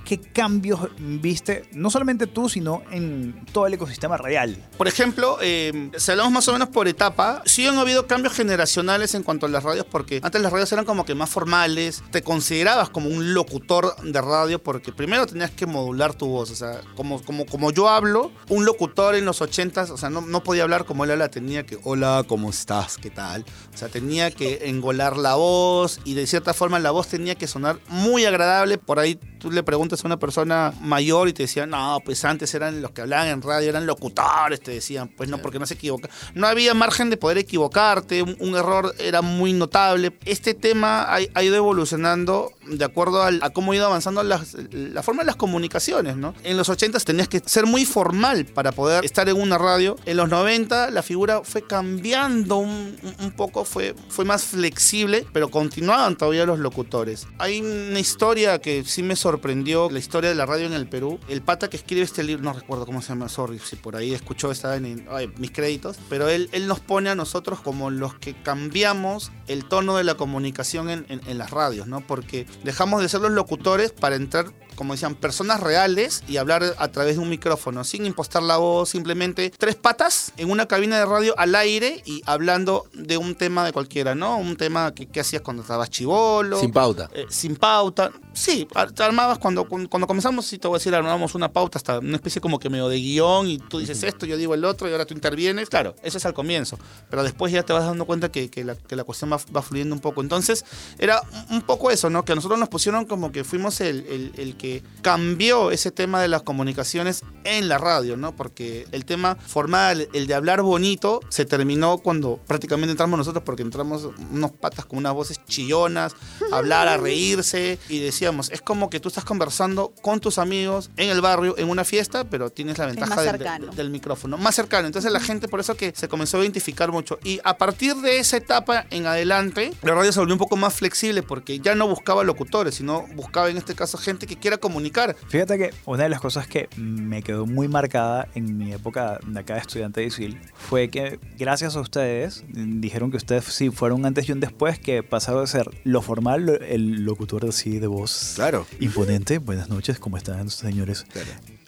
¿qué 0.05 0.19
cambios 0.19 0.79
viste, 0.99 1.63
no 1.73 1.89
solamente 1.89 2.27
tú, 2.27 2.49
sino 2.49 2.83
en 2.91 3.45
todo 3.51 3.67
el 3.67 3.73
ecosistema 3.73 4.17
real? 4.17 4.57
Por 4.77 4.87
ejemplo, 4.87 5.37
eh, 5.41 5.91
si 5.97 6.11
hablamos 6.11 6.33
más 6.33 6.47
o 6.47 6.53
menos 6.53 6.69
por 6.69 6.87
etapa, 6.87 7.41
sí 7.45 7.65
han 7.65 7.77
habido 7.77 8.07
cambios 8.07 8.33
generacionales 8.33 9.15
en 9.15 9.23
cuanto 9.23 9.45
a 9.45 9.49
las 9.49 9.63
radios, 9.63 9.85
porque 9.89 10.19
antes 10.23 10.41
las 10.41 10.51
radios 10.51 10.71
eran 10.71 10.85
como 10.85 11.05
que 11.05 11.15
más 11.15 11.29
formales, 11.29 12.03
te 12.11 12.21
considerabas 12.21 12.89
como 12.89 13.09
un 13.09 13.33
locutor 13.33 13.95
de 14.01 14.21
radio, 14.21 14.61
porque 14.61 14.91
primero 14.91 15.25
tenías 15.25 15.51
que 15.51 15.65
modular 15.65 16.13
tu 16.13 16.27
voz, 16.27 16.51
o 16.51 16.55
sea, 16.55 16.81
como, 16.95 17.21
como, 17.23 17.45
como 17.45 17.71
yo 17.71 17.89
hablo, 17.89 18.31
un 18.49 18.65
locutor 18.65 19.15
en 19.15 19.25
los 19.25 19.41
80s, 19.41 19.89
o 19.89 19.97
sea, 19.97 20.09
no, 20.09 20.21
no 20.21 20.43
podía 20.43 20.63
hablar 20.63 20.85
como 20.85 21.03
él 21.03 21.11
habla, 21.11 21.29
tenía 21.29 21.65
que, 21.65 21.79
hola, 21.83 22.23
¿cómo 22.27 22.49
estás? 22.49 22.97
¿Qué 22.97 23.09
tal? 23.09 23.45
O 23.73 23.77
sea, 23.77 23.89
tenía 23.89 24.31
que 24.31 24.69
engolar 24.69 25.17
la 25.17 25.35
voz 25.35 25.99
y 26.05 26.13
de 26.13 26.27
cierta 26.27 26.53
forma 26.53 26.79
la 26.79 26.91
voz 26.91 27.07
tenía 27.07 27.35
que 27.35 27.47
sonar 27.47 27.79
muy 27.87 28.25
agradable, 28.25 28.77
por 28.77 28.99
ahí 28.99 29.15
tú 29.39 29.51
le 29.51 29.63
preguntas 29.63 29.90
a 30.03 30.07
una 30.07 30.17
persona 30.17 30.73
mayor 30.81 31.27
y 31.27 31.33
te 31.33 31.43
decían, 31.43 31.69
no, 31.71 31.99
pues 32.05 32.23
antes 32.25 32.53
eran 32.53 32.81
los 32.81 32.91
que 32.91 33.01
hablaban 33.01 33.27
en 33.27 33.41
radio, 33.41 33.69
eran 33.69 33.85
locutores, 33.85 34.61
te 34.61 34.71
decían, 34.71 35.09
pues 35.09 35.29
no, 35.29 35.37
porque 35.39 35.59
no 35.59 35.65
se 35.65 35.73
equivoca. 35.75 36.09
No 36.33 36.47
había 36.47 36.73
margen 36.73 37.09
de 37.09 37.17
poder 37.17 37.37
equivocarte, 37.37 38.21
un, 38.23 38.35
un 38.39 38.55
error 38.55 38.93
era 38.99 39.21
muy 39.21 39.53
notable. 39.53 40.13
Este 40.25 40.53
tema 40.53 41.03
ha, 41.03 41.19
ha 41.33 41.43
ido 41.43 41.55
evolucionando 41.55 42.51
de 42.67 42.85
acuerdo 42.85 43.21
al- 43.23 43.39
a 43.43 43.49
cómo 43.49 43.71
ha 43.71 43.75
ido 43.75 43.85
avanzando 43.85 44.23
las- 44.23 44.55
la 44.71 45.03
forma 45.03 45.23
de 45.23 45.27
las 45.27 45.35
comunicaciones, 45.35 46.15
¿no? 46.15 46.33
En 46.43 46.57
los 46.57 46.69
80 46.69 46.99
tenías 46.99 47.27
que 47.27 47.41
ser 47.45 47.65
muy 47.65 47.85
formal 47.85 48.45
para 48.45 48.71
poder 48.71 49.03
estar 49.03 49.27
en 49.29 49.39
una 49.39 49.57
radio. 49.57 49.97
En 50.05 50.17
los 50.17 50.29
90 50.29 50.89
la 50.91 51.01
figura 51.03 51.41
fue 51.43 51.65
cambiando 51.65 52.57
un, 52.57 52.95
un- 53.03 53.15
un 53.25 53.31
poco, 53.31 53.65
fue, 53.65 53.95
fue 54.09 54.25
más 54.25 54.43
flexible, 54.43 55.25
pero 55.33 55.49
continuaban 55.49 56.15
todavía 56.17 56.45
los 56.45 56.59
locutores. 56.59 57.27
Hay 57.39 57.59
una 57.61 57.99
historia 57.99 58.59
que 58.59 58.83
sí 58.85 59.03
me 59.03 59.15
sorprendió, 59.15 59.80
la 59.89 59.99
historia 59.99 60.29
de 60.29 60.35
la 60.35 60.45
radio 60.45 60.65
en 60.67 60.73
el 60.73 60.87
Perú. 60.87 61.19
El 61.27 61.41
pata 61.41 61.69
que 61.69 61.77
escribe 61.77 62.01
este 62.01 62.23
libro, 62.23 62.43
no 62.43 62.53
recuerdo 62.53 62.85
cómo 62.85 63.01
se 63.01 63.09
llama, 63.09 63.29
sorry, 63.29 63.59
si 63.59 63.75
por 63.77 63.95
ahí 63.95 64.13
escuchó, 64.13 64.51
está 64.51 64.75
en 64.75 65.05
mis 65.37 65.51
créditos, 65.51 65.97
pero 66.09 66.27
él, 66.29 66.49
él 66.51 66.67
nos 66.67 66.79
pone 66.79 67.09
a 67.09 67.15
nosotros 67.15 67.61
como 67.61 67.89
los 67.89 68.15
que 68.15 68.33
cambiamos 68.33 69.31
el 69.47 69.65
tono 69.65 69.95
de 69.97 70.03
la 70.03 70.15
comunicación 70.15 70.89
en- 70.89 71.05
en 71.09 71.37
las 71.37 71.51
radios, 71.51 71.87
¿no? 71.87 72.01
Porque 72.01 72.45
dejamos 72.63 73.01
de 73.01 73.09
ser 73.09 73.21
los 73.21 73.31
locutores 73.31 73.91
para 73.91 74.15
entrar 74.15 74.51
como 74.81 74.93
decían, 74.95 75.13
personas 75.13 75.59
reales 75.59 76.23
y 76.27 76.37
hablar 76.37 76.63
a 76.79 76.87
través 76.87 77.17
de 77.17 77.21
un 77.21 77.29
micrófono, 77.29 77.83
sin 77.83 78.03
impostar 78.07 78.41
la 78.41 78.57
voz, 78.57 78.89
simplemente 78.89 79.51
tres 79.55 79.75
patas 79.75 80.33
en 80.37 80.49
una 80.49 80.65
cabina 80.67 80.97
de 80.97 81.05
radio 81.05 81.35
al 81.37 81.53
aire 81.53 82.01
y 82.03 82.23
hablando 82.25 82.85
de 82.93 83.17
un 83.17 83.35
tema 83.35 83.63
de 83.63 83.73
cualquiera, 83.73 84.15
¿no? 84.15 84.37
Un 84.39 84.55
tema 84.57 84.91
que, 84.95 85.05
que 85.05 85.19
hacías 85.19 85.43
cuando 85.43 85.61
estabas 85.61 85.91
chivolo. 85.91 86.59
Sin 86.59 86.71
pauta. 86.71 87.11
eh, 87.13 87.27
sin 87.29 87.57
pauta. 87.57 88.11
Sí, 88.33 88.67
armabas 88.97 89.37
cuando, 89.37 89.65
cuando 89.67 90.07
comenzamos, 90.07 90.47
sí 90.47 90.57
te 90.57 90.67
voy 90.67 90.77
a 90.77 90.79
decir, 90.79 90.95
armábamos 90.95 91.35
una 91.35 91.51
pauta, 91.53 91.77
hasta 91.77 91.99
una 91.99 92.15
especie 92.15 92.41
como 92.41 92.57
que 92.57 92.71
medio 92.71 92.87
de 92.87 92.97
guion 92.97 93.47
y 93.49 93.59
tú 93.59 93.77
dices 93.77 94.01
esto, 94.01 94.25
yo 94.25 94.35
digo 94.35 94.55
el 94.55 94.65
otro 94.65 94.89
y 94.89 94.91
ahora 94.93 95.05
tú 95.05 95.13
intervienes. 95.13 95.69
Claro, 95.69 95.95
eso 96.01 96.17
es 96.17 96.25
al 96.25 96.33
comienzo, 96.33 96.79
pero 97.11 97.21
después 97.21 97.53
ya 97.53 97.61
te 97.61 97.71
vas 97.73 97.85
dando 97.85 98.05
cuenta 98.05 98.31
que, 98.31 98.49
que 98.49 98.63
la, 98.63 98.73
que 98.73 98.95
la 98.95 99.03
cuestión 99.03 99.31
va, 99.31 99.39
va 99.55 99.61
fluyendo 99.61 99.93
un 99.93 100.01
poco. 100.01 100.21
Entonces, 100.21 100.65
era 100.97 101.21
un- 101.49 101.57
un 101.57 101.61
poco 101.61 101.91
eso, 101.91 102.09
¿no? 102.09 102.25
Que 102.25 102.31
a 102.31 102.35
nosotros 102.35 102.59
nos 102.59 102.69
pusieron 102.69 103.05
como 103.05 103.31
que 103.31 103.43
fuimos 103.43 103.79
el, 103.81 104.05
el- 104.07 104.31
el 104.37 104.55
que 104.55 104.70
cambió 105.01 105.71
ese 105.71 105.91
tema 105.91 106.21
de 106.21 106.27
las 106.27 106.43
comunicaciones 106.43 107.23
en 107.43 107.67
la 107.67 107.77
radio, 107.77 108.17
¿no? 108.17 108.35
Porque 108.35 108.87
el 108.91 109.05
tema 109.05 109.35
formal, 109.35 110.07
el 110.13 110.27
de 110.27 110.33
hablar 110.33 110.61
bonito, 110.61 111.21
se 111.29 111.45
terminó 111.45 111.97
cuando 111.97 112.39
prácticamente 112.47 112.91
entramos 112.91 113.17
nosotros, 113.17 113.43
porque 113.43 113.63
entramos 113.63 114.09
unos 114.31 114.51
patas 114.51 114.85
con 114.85 114.99
unas 114.99 115.13
voces 115.13 115.43
chillonas, 115.45 116.15
a 116.51 116.57
hablar, 116.57 116.87
a 116.87 116.97
reírse, 116.97 117.79
y 117.89 117.99
decíamos, 117.99 118.49
es 118.51 118.61
como 118.61 118.89
que 118.89 118.99
tú 118.99 119.09
estás 119.09 119.25
conversando 119.25 119.93
con 120.01 120.19
tus 120.19 120.37
amigos 120.37 120.91
en 120.97 121.09
el 121.09 121.21
barrio, 121.21 121.57
en 121.57 121.69
una 121.69 121.83
fiesta, 121.83 122.23
pero 122.25 122.49
tienes 122.49 122.77
la 122.77 122.85
ventaja 122.85 123.21
del, 123.21 123.75
del 123.75 123.89
micrófono, 123.89 124.37
más 124.37 124.55
cercano. 124.55 124.87
Entonces 124.87 125.11
la 125.11 125.19
gente 125.19 125.47
por 125.47 125.59
eso 125.59 125.75
que 125.75 125.93
se 125.95 126.07
comenzó 126.07 126.37
a 126.37 126.41
identificar 126.41 126.91
mucho. 126.91 127.19
Y 127.23 127.39
a 127.43 127.57
partir 127.57 127.95
de 127.95 128.19
esa 128.19 128.37
etapa 128.37 128.85
en 128.89 129.05
adelante, 129.05 129.73
la 129.81 129.93
radio 129.93 130.11
se 130.11 130.19
volvió 130.19 130.35
un 130.35 130.39
poco 130.39 130.57
más 130.57 130.73
flexible 130.73 131.23
porque 131.23 131.59
ya 131.59 131.75
no 131.75 131.87
buscaba 131.87 132.23
locutores, 132.23 132.75
sino 132.75 133.07
buscaba 133.15 133.49
en 133.49 133.57
este 133.57 133.75
caso 133.75 133.97
gente 133.97 134.27
que 134.27 134.37
quiera 134.37 134.50
comunicar. 134.57 135.15
Fíjate 135.27 135.57
que 135.57 135.69
una 135.85 136.03
de 136.03 136.09
las 136.09 136.19
cosas 136.21 136.47
que 136.47 136.69
me 136.77 137.21
quedó 137.23 137.45
muy 137.45 137.67
marcada 137.67 138.27
en 138.35 138.57
mi 138.57 138.73
época 138.73 139.19
de 139.25 139.39
acá 139.39 139.55
de 139.55 139.59
estudiante 139.61 140.01
de 140.01 140.07
ISIL 140.07 140.39
fue 140.55 140.89
que 140.89 141.19
gracias 141.37 141.75
a 141.75 141.79
ustedes, 141.81 142.43
dijeron 142.47 143.11
que 143.11 143.17
ustedes 143.17 143.45
sí 143.45 143.69
fueron 143.69 144.05
antes 144.05 144.27
y 144.29 144.31
un 144.31 144.39
después, 144.39 144.79
que 144.79 145.03
pasaron 145.03 145.41
de 145.41 145.47
ser 145.47 145.69
lo 145.83 146.01
formal, 146.01 146.45
lo- 146.45 146.59
el 146.59 147.03
locutor 147.05 147.45
así 147.47 147.79
de 147.79 147.87
voz 147.87 148.33
Claro. 148.35 148.65
imponente, 148.79 149.37
buenas 149.39 149.69
noches, 149.69 149.99
¿cómo 149.99 150.17
están 150.17 150.49
señores? 150.49 151.05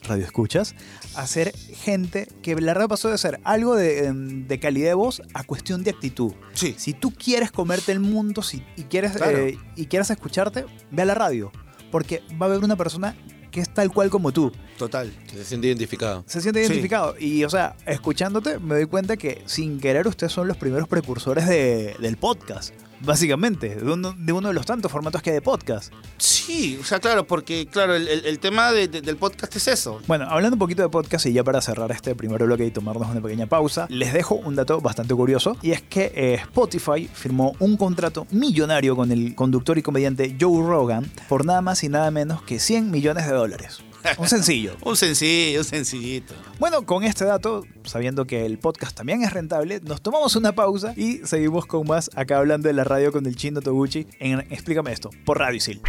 Radio 0.05 0.25
escuchas, 0.25 0.75
a 1.15 1.25
ser 1.27 1.55
gente 1.55 2.27
que 2.41 2.55
la 2.55 2.73
verdad 2.73 2.89
pasó 2.89 3.09
de 3.09 3.17
ser 3.17 3.39
algo 3.45 3.73
de, 3.75 4.07
em, 4.07 4.45
de 4.49 4.59
calidad 4.59 4.89
de 4.89 4.93
voz 4.95 5.21
a 5.33 5.45
cuestión 5.45 5.81
de 5.85 5.91
actitud. 5.91 6.33
Sí. 6.53 6.75
Si 6.77 6.91
tú 6.93 7.11
quieres 7.13 7.51
comerte 7.53 7.93
el 7.93 8.01
mundo 8.01 8.41
si, 8.41 8.65
y, 8.75 8.83
quieres, 8.83 9.13
Claro. 9.13 9.37
eh, 9.37 9.57
y 9.77 9.85
quieres 9.85 10.09
escucharte, 10.09 10.65
ve 10.91 11.01
a 11.03 11.05
la 11.05 11.13
radio. 11.15 11.53
Porque 11.93 12.23
va 12.41 12.47
a 12.47 12.49
haber 12.49 12.63
una 12.63 12.75
persona 12.75 13.15
que 13.51 13.61
es 13.61 13.71
tal 13.71 13.91
cual 13.91 14.09
como 14.09 14.31
tú. 14.31 14.51
Total. 14.77 15.11
Se 15.31 15.43
siente 15.45 15.67
identificado. 15.67 16.23
Se 16.27 16.41
siente 16.41 16.61
Sí. 16.61 16.65
identificado. 16.67 17.15
Y, 17.19 17.43
o 17.43 17.49
sea, 17.49 17.75
escuchándote, 17.85 18.59
me 18.59 18.75
doy 18.75 18.85
cuenta 18.85 19.17
que 19.17 19.41
sin 19.45 19.79
querer 19.79 20.07
ustedes 20.07 20.33
son 20.33 20.47
los 20.47 20.57
primeros 20.57 20.87
precursores 20.87 21.47
de- 21.47 21.95
del 21.99 22.17
podcast. 22.17 22.73
Básicamente, 23.05 23.75
de 23.75 23.91
uno, 23.91 24.13
de 24.17 24.31
uno 24.31 24.47
de 24.47 24.53
los 24.53 24.65
tantos 24.65 24.89
formatos 24.89 25.21
que 25.21 25.31
hay 25.31 25.33
de 25.35 25.41
podcast. 25.41 25.91
Sí, 26.17 26.43
Sí, 26.43 26.77
o 26.81 26.83
sea, 26.83 26.99
claro, 26.99 27.25
porque 27.25 27.67
claro, 27.67 27.95
el, 27.95 28.05
el- 28.07 28.25
el 28.25 28.39
tema 28.39 28.71
de- 28.73 28.87
de- 28.89 29.01
del 29.01 29.15
podcast 29.17 29.55
es 29.55 29.67
eso. 29.69 30.01
Bueno, 30.07 30.25
hablando 30.29 30.55
un 30.55 30.59
poquito 30.59 30.81
de 30.81 30.89
podcast 30.89 31.25
y 31.25 31.31
ya 31.33 31.41
para 31.43 31.61
cerrar 31.61 31.89
este 31.91 32.15
primer 32.15 32.43
bloque 32.43 32.65
y 32.65 32.71
tomarnos 32.71 33.09
una 33.09 33.21
pequeña 33.21 33.45
pausa, 33.45 33.87
les 33.89 34.11
dejo 34.13 34.35
un 34.35 34.55
dato 34.55 34.81
bastante 34.81 35.13
curioso 35.15 35.55
y 35.61 35.71
es 35.71 35.81
que 35.81 36.11
eh, 36.15 36.33
Spotify 36.35 37.09
firmó 37.13 37.53
un 37.59 37.77
contrato 37.77 38.27
millonario 38.31 38.95
con 38.95 39.11
el 39.13 39.35
conductor 39.35 39.77
y 39.77 39.81
comediante 39.81 40.35
Joe 40.39 40.65
Rogan 40.67 41.09
por 41.29 41.45
nada 41.45 41.61
más 41.61 41.83
y 41.85 41.89
nada 41.89 42.11
menos 42.11 42.41
que 42.43 42.59
100 42.59 42.91
millones 42.91 43.25
de 43.25 43.33
dólares. 43.33 43.79
Un 44.17 44.27
sencillo. 44.27 44.75
Un 44.81 44.95
sencillo, 44.95 45.59
un 45.59 45.65
sencillito. 45.65 46.33
Bueno, 46.59 46.85
con 46.85 47.03
este 47.03 47.25
dato, 47.25 47.65
sabiendo 47.83 48.25
que 48.25 48.45
el 48.45 48.57
podcast 48.57 48.95
también 48.95 49.23
es 49.23 49.33
rentable, 49.33 49.79
nos 49.83 50.01
tomamos 50.01 50.35
una 50.35 50.53
pausa 50.53 50.93
y 50.95 51.19
seguimos 51.25 51.65
con 51.65 51.87
más 51.87 52.09
acá 52.15 52.37
hablando 52.37 52.67
de 52.67 52.73
la 52.73 52.83
radio 52.83 53.11
con 53.11 53.25
el 53.25 53.35
chino 53.35 53.61
Toguchi 53.61 54.07
en 54.19 54.39
Explícame 54.51 54.91
esto, 54.91 55.09
por 55.25 55.39
Radio 55.39 55.57
Isil. 55.57 55.81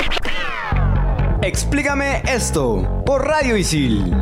Explícame 1.43 2.23
esto 2.27 3.03
por 3.05 3.27
Radio 3.27 3.57
Isil. 3.57 4.15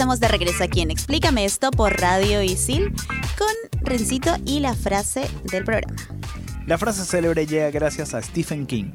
Estamos 0.00 0.18
de 0.18 0.28
regreso 0.28 0.64
aquí 0.64 0.80
en 0.80 0.90
Explícame 0.90 1.44
esto 1.44 1.70
por 1.70 2.00
Radio 2.00 2.42
Isil 2.42 2.90
con 3.36 3.82
Rencito 3.82 4.34
y 4.46 4.60
la 4.60 4.74
frase 4.74 5.28
del 5.52 5.62
programa. 5.62 5.94
La 6.66 6.78
frase 6.78 7.04
célebre 7.04 7.46
llega 7.46 7.70
gracias 7.70 8.14
a 8.14 8.22
Stephen 8.22 8.66
King. 8.66 8.92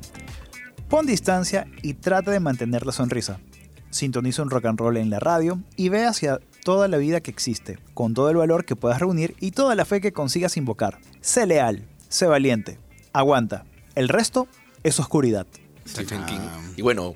Pon 0.89 1.05
distancia 1.05 1.67
y 1.83 1.93
trata 1.93 2.31
de 2.31 2.39
mantener 2.39 2.87
la 2.87 2.91
sonrisa. 2.91 3.39
Sintoniza 3.91 4.41
un 4.41 4.49
rock 4.49 4.65
and 4.65 4.79
roll 4.79 4.97
en 4.97 5.11
la 5.11 5.19
radio 5.19 5.59
y 5.75 5.89
ve 5.89 6.07
hacia 6.07 6.39
toda 6.63 6.87
la 6.87 6.97
vida 6.97 7.21
que 7.21 7.29
existe, 7.29 7.77
con 7.93 8.15
todo 8.15 8.31
el 8.31 8.37
valor 8.37 8.65
que 8.65 8.75
puedas 8.75 8.99
reunir 8.99 9.35
y 9.39 9.51
toda 9.51 9.75
la 9.75 9.85
fe 9.85 10.01
que 10.01 10.11
consigas 10.11 10.57
invocar. 10.57 10.97
Sé 11.21 11.45
leal, 11.45 11.85
sé 12.09 12.25
valiente, 12.25 12.79
aguanta. 13.13 13.65
El 13.93 14.09
resto 14.09 14.47
es 14.81 14.99
oscuridad. 14.99 15.45
Stephen 15.87 16.25
King. 16.25 16.39
Y 16.77 16.81
bueno, 16.81 17.13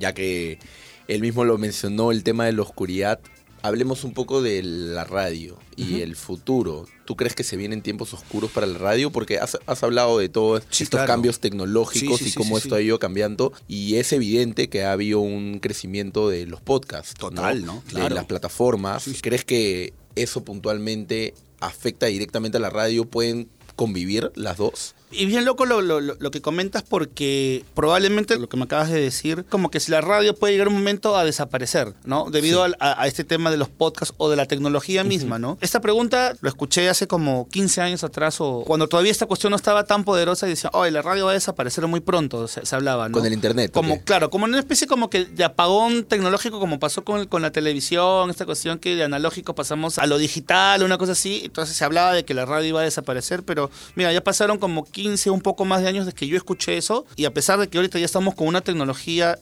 ya 0.00 0.12
que 0.12 0.58
él 1.08 1.20
mismo 1.22 1.44
lo 1.44 1.58
mencionó, 1.58 2.12
el 2.12 2.22
tema 2.22 2.46
de 2.46 2.52
la 2.52 2.62
oscuridad, 2.62 3.20
hablemos 3.62 4.04
un 4.04 4.14
poco 4.14 4.40
de 4.42 4.62
la 4.62 5.04
radio 5.04 5.58
y 5.74 6.00
el 6.02 6.14
futuro. 6.16 6.86
¿Tú 7.04 7.16
crees 7.16 7.34
que 7.34 7.42
se 7.44 7.56
vienen 7.56 7.82
tiempos 7.82 8.12
oscuros 8.14 8.50
para 8.50 8.66
la 8.66 8.78
radio? 8.78 9.10
Porque 9.10 9.38
has, 9.38 9.58
has 9.66 9.82
hablado 9.82 10.18
de 10.18 10.28
todos 10.28 10.62
Sí, 10.70 10.84
estos 10.84 10.98
claro. 10.98 11.06
cambios 11.12 11.40
tecnológicos 11.40 12.18
Sí, 12.18 12.24
sí, 12.26 12.30
y 12.30 12.32
cómo 12.34 12.58
esto 12.58 12.74
ha 12.74 12.80
ido 12.82 12.98
cambiando. 12.98 13.52
Y 13.66 13.96
es 13.96 14.12
evidente 14.12 14.68
que 14.68 14.84
ha 14.84 14.92
habido 14.92 15.20
un 15.20 15.58
crecimiento 15.60 16.28
de 16.28 16.46
los 16.46 16.60
podcasts. 16.60 17.14
Total, 17.14 17.64
¿no? 17.64 17.82
De 17.86 17.92
Claro. 17.94 18.14
las 18.14 18.26
plataformas. 18.26 19.08
¿Crees 19.22 19.44
que 19.44 19.92
eso 20.16 20.44
puntualmente 20.44 21.34
afecta 21.60 22.06
directamente 22.06 22.58
a 22.58 22.60
la 22.60 22.70
radio? 22.70 23.04
¿Pueden 23.06 23.48
convivir 23.76 24.30
las 24.34 24.56
dos? 24.58 24.94
Y 25.10 25.26
bien 25.26 25.44
loco 25.44 25.64
lo, 25.66 25.80
lo- 25.80 26.00
lo- 26.00 26.30
que 26.30 26.42
comentas 26.42 26.82
porque 26.82 27.64
probablemente 27.74 28.38
lo 28.38 28.48
que 28.48 28.56
me 28.58 28.64
acabas 28.64 28.90
de 28.90 29.00
decir, 29.00 29.44
como 29.48 29.70
que 29.70 29.80
si 29.80 29.90
la 29.90 30.00
radio 30.02 30.34
puede 30.36 30.52
llegar 30.52 30.68
un 30.68 30.74
momento 30.74 31.16
a 31.16 31.24
desaparecer, 31.24 31.94
¿no? 32.04 32.28
Debido 32.30 32.62
a, 32.64 32.70
a 32.80 33.06
este 33.06 33.24
tema 33.24 33.50
de 33.50 33.56
los 33.56 33.68
podcasts 33.70 34.14
o 34.18 34.28
de 34.28 34.36
la 34.36 34.44
tecnología 34.46 35.04
misma, 35.04 35.38
¿no? 35.38 35.56
Esta 35.62 35.80
pregunta 35.80 36.34
lo 36.42 36.48
escuché 36.50 36.88
hace 36.90 37.06
como 37.06 37.48
15 37.48 37.80
años 37.80 38.04
atrás 38.04 38.36
o 38.40 38.64
cuando 38.66 38.86
todavía 38.88 39.10
esta 39.10 39.24
cuestión 39.24 39.50
no 39.52 39.56
estaba 39.56 39.84
tan 39.84 40.04
poderosa 40.04 40.46
y 40.46 40.50
decía, 40.50 40.68
oye, 40.74 40.90
la 40.90 41.00
radio 41.00 41.24
va 41.24 41.30
a 41.30 41.34
desaparecer 41.34 41.86
muy 41.86 42.00
pronto, 42.00 42.46
se, 42.46 42.66
se 42.66 42.76
hablaba, 42.76 43.08
¿no? 43.08 43.14
Con 43.14 43.24
el 43.26 43.32
internet. 43.32 43.72
Como, 43.72 44.02
claro, 44.04 44.28
como 44.28 44.44
una 44.44 44.58
especie 44.58 44.86
como 44.86 45.08
que 45.08 45.24
de 45.24 45.44
apagón 45.44 46.04
tecnológico, 46.04 46.60
como 46.60 46.78
pasó 46.78 47.02
con, 47.04 47.26
con 47.26 47.40
la 47.40 47.50
televisión, 47.50 48.28
esta 48.28 48.44
cuestión 48.44 48.78
que 48.78 48.94
de 48.94 49.04
analógico 49.04 49.54
pasamos 49.54 49.98
a 49.98 50.06
lo 50.06 50.18
digital, 50.18 50.82
una 50.82 50.98
cosa 50.98 51.12
así. 51.12 51.40
Entonces 51.44 51.74
se 51.76 51.84
hablaba 51.84 52.12
de 52.12 52.24
que 52.26 52.34
la 52.34 52.44
radio 52.44 52.68
iba 52.68 52.80
a 52.80 52.84
desaparecer, 52.84 53.42
pero 53.42 53.70
mira, 53.94 54.12
ya 54.12 54.22
pasaron 54.22 54.58
como 54.58 54.84
15, 54.84 54.97
un 55.32 55.40
poco 55.40 55.64
más 55.64 55.82
de 55.82 55.88
años 55.88 56.06
desde 56.06 56.16
que 56.16 56.26
yo 56.26 56.36
escuché 56.36 56.76
eso, 56.76 57.06
y 57.16 57.24
a 57.24 57.32
pesar 57.32 57.58
de 57.58 57.68
que 57.68 57.78
ahorita 57.78 57.98
ya 57.98 58.04
estamos 58.04 58.34
con 58.34 58.46
una 58.46 58.60
tecnología 58.60 59.38